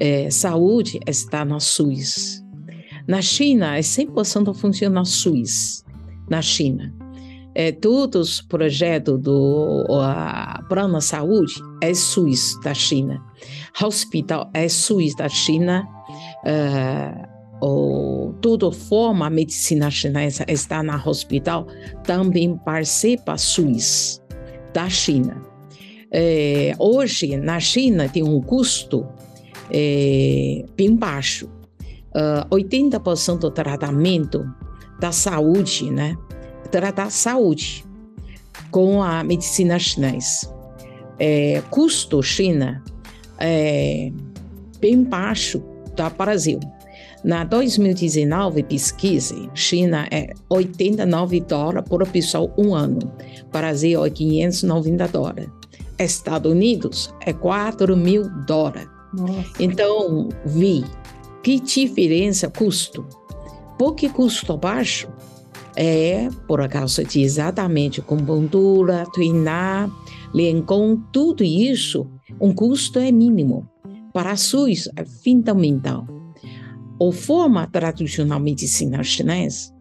[0.00, 2.42] é, saúde está no SUS.
[3.06, 5.84] Na China, é 100% funciona no SUS,
[6.28, 6.92] na China.
[7.54, 9.86] É, todos os projetos do
[10.68, 13.22] Plano Saúde é SUS da China.
[13.80, 15.86] Hospital é SUS da China.
[16.44, 21.66] Uh, ou tudo forma a medicina chinesa está na hospital,
[22.04, 24.20] também participa SUS
[24.72, 25.40] da China.
[26.10, 29.06] É, hoje, na China, tem um custo
[29.70, 31.48] é, bem baixo.
[32.14, 34.44] Uh, 80% do tratamento
[35.00, 36.16] da saúde, né?
[36.70, 37.84] Tratar saúde
[38.70, 40.54] com a medicina chinesa.
[41.18, 42.82] É, custo China
[43.38, 44.12] é
[44.80, 45.58] bem baixo
[45.96, 46.60] do Brasil.
[47.24, 52.98] Na 2019, pesquisa, China é 89 dólares por pessoa um ano.
[53.50, 55.48] Brasil é 590 dólares.
[55.98, 58.88] Estados Unidos é 4 mil dólares.
[59.14, 59.50] Nossa.
[59.58, 60.84] Então, vi
[61.42, 63.06] que diferença custo.
[63.78, 65.08] Porque custo baixo
[65.76, 69.90] é por causa de exatamente acupuntura, treinar,
[70.34, 72.06] lencom, tudo isso,
[72.40, 73.68] um custo é mínimo.
[74.12, 76.06] Para a SUS é fundamental
[76.98, 79.72] ou forma tradicional medicina chinesa,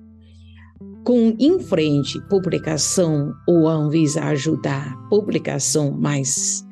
[1.03, 6.65] com em frente publicação ou Anvisa ajudar publicação mais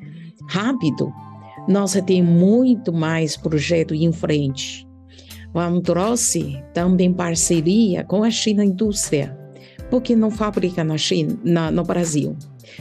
[0.48, 1.12] rápido,
[1.68, 4.86] nós tem muito mais projeto em frente.
[5.52, 9.38] Vamos trouxe também parceria com a China Indústria,
[9.90, 12.34] porque não fabrica na China, na, no Brasil.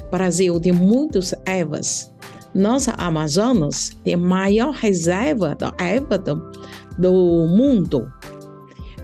[0.09, 2.11] Brasil tem muitas ervas.
[2.53, 6.51] Nossa Amazonas tem maior reserva da erva do,
[6.97, 8.11] do mundo.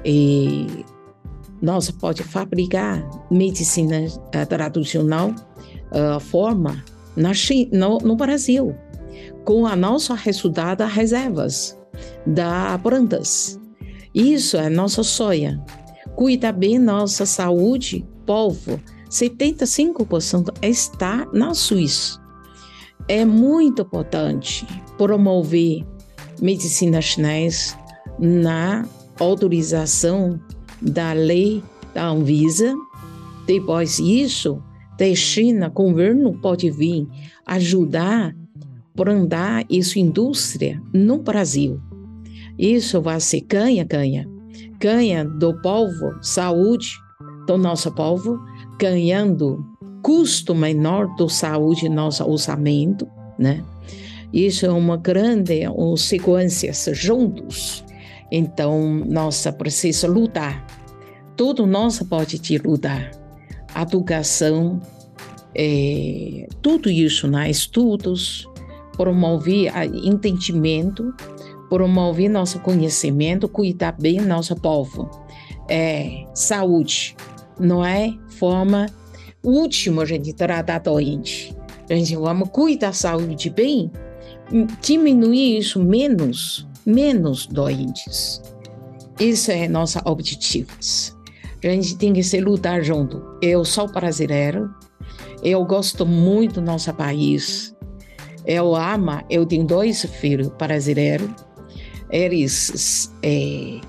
[0.04, 0.86] E
[1.62, 5.34] nós pode fabricar medicina uh, tradicional
[5.92, 6.84] uh, forma
[7.16, 8.76] na China, no, no, Brasil,
[9.44, 11.78] com a nossa resultado reservas
[12.26, 13.60] da plantas.
[14.14, 15.64] Isso é nossa sonho.
[16.16, 18.80] Cuida bem nossa saúde, povo.
[19.10, 22.20] 75% está na Suíça.
[23.08, 24.66] É muito importante
[24.98, 25.86] promover
[26.42, 27.78] medicina chinesa
[28.20, 28.86] na
[29.20, 30.40] autorização
[30.82, 31.64] da lei
[31.94, 32.74] da Anvisa.
[33.46, 34.62] Depois disso,
[34.98, 37.08] da China, governo pode vir
[37.46, 38.36] ajudar
[38.98, 41.80] a andar essa indústria no Brasil.
[42.58, 44.28] Isso vai ser ganha-ganha.
[44.80, 46.92] Ganha do povo, saúde
[47.46, 48.40] do nosso povo,
[48.80, 49.64] ganhando
[50.02, 53.08] custo menor do saúde nosso orçamento,
[53.38, 53.64] né?
[54.34, 55.62] Isso é uma grande
[55.98, 57.84] sequências juntos.
[58.32, 60.66] Então, nós precisamos lutar.
[61.36, 63.12] Tudo nós pode te lutar.
[63.80, 64.82] Educação,
[65.56, 67.50] é, tudo isso, né?
[67.50, 68.48] estudos,
[68.94, 69.72] promover
[70.04, 71.14] entendimento,
[71.70, 75.10] promover nosso conhecimento, cuidar bem nosso povo.
[75.70, 77.16] É, saúde,
[77.60, 78.88] não é forma
[79.44, 81.56] última gente tratar doente.
[81.90, 83.92] A gente vamos cuidar da saúde bem,
[84.82, 88.42] diminuir isso menos, menos doentes.
[89.20, 90.72] Isso é nosso objetivo.
[91.64, 93.22] A gente tem que se lutar junto.
[93.42, 94.70] Eu sou brasileiro,
[95.44, 97.76] eu gosto muito do nosso país.
[98.46, 101.30] Eu amo, eu tenho dois filhos brasileiros.
[102.10, 103.82] Eles, é,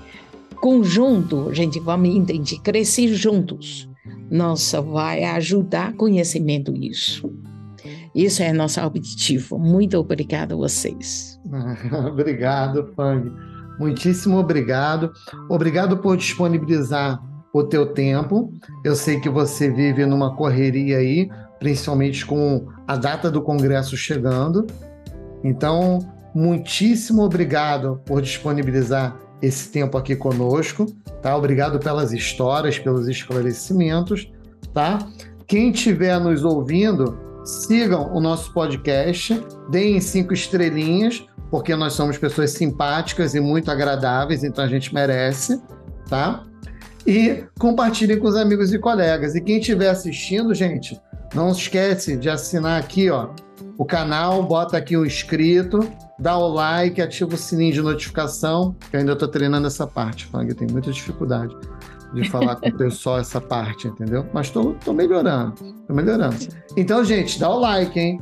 [0.59, 3.89] conjunto, a gente vai entender, crescer juntos.
[4.29, 7.31] Nossa, vai ajudar conhecimento isso.
[8.13, 9.57] Isso é nosso objetivo.
[9.57, 11.39] Muito obrigado a vocês.
[12.07, 13.31] obrigado, Fang.
[13.79, 15.11] Muitíssimo obrigado.
[15.49, 17.21] Obrigado por disponibilizar
[17.53, 18.53] o teu tempo.
[18.83, 21.29] Eu sei que você vive numa correria aí,
[21.59, 24.67] principalmente com a data do congresso chegando.
[25.43, 25.99] Então,
[26.33, 30.85] muitíssimo obrigado por disponibilizar esse tempo aqui conosco,
[31.21, 31.35] tá?
[31.35, 34.29] Obrigado pelas histórias, pelos esclarecimentos,
[34.73, 34.99] tá?
[35.47, 42.51] Quem estiver nos ouvindo, sigam o nosso podcast, deem cinco estrelinhas, porque nós somos pessoas
[42.51, 45.61] simpáticas e muito agradáveis, então a gente merece,
[46.07, 46.43] tá?
[47.05, 49.33] E compartilhem com os amigos e colegas.
[49.35, 50.99] E quem estiver assistindo, gente,
[51.33, 53.29] não esquece de assinar aqui, ó,
[53.77, 55.79] o canal, bota aqui o inscrito,
[56.19, 60.25] dá o like, ativa o sininho de notificação, que eu ainda estou treinando essa parte,
[60.25, 61.55] Fang, eu tenho muita dificuldade
[62.13, 64.25] de falar com o pessoal essa parte, entendeu?
[64.33, 66.35] Mas estou melhorando, estou melhorando.
[66.75, 68.21] Então, gente, dá o like, hein?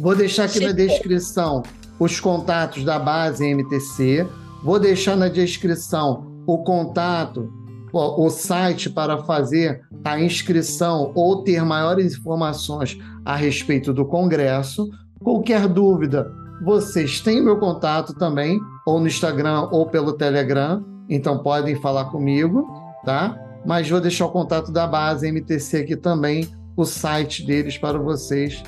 [0.00, 1.62] Vou deixar aqui na descrição
[1.98, 4.26] os contatos da base MTC,
[4.62, 7.52] vou deixar na descrição o contato,
[7.92, 14.88] o site para fazer a inscrição ou ter maiores informações a respeito do congresso.
[15.20, 16.32] Qualquer dúvida,
[16.64, 22.66] vocês têm meu contato também, ou no Instagram ou pelo Telegram, então podem falar comigo,
[23.03, 23.37] tá?
[23.65, 28.63] Mas vou deixar o contato da base MTC aqui também, o site deles para vocês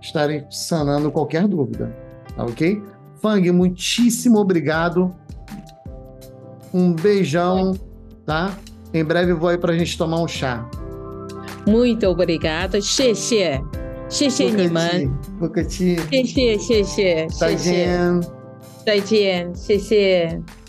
[0.00, 1.94] estarem sanando qualquer dúvida,
[2.34, 2.82] tá ok?
[3.20, 5.14] Fang, muitíssimo obrigado.
[6.72, 7.74] Um beijão,
[8.24, 8.56] tá?
[8.94, 10.68] Em breve vou aí para a gente tomar um chá.
[11.66, 13.60] Muito obrigada, 谢谢。
[14.08, 15.08] 谢谢你们，
[15.38, 18.20] 不客气，谢谢谢谢，再见，
[18.84, 20.60] 再见，谢谢。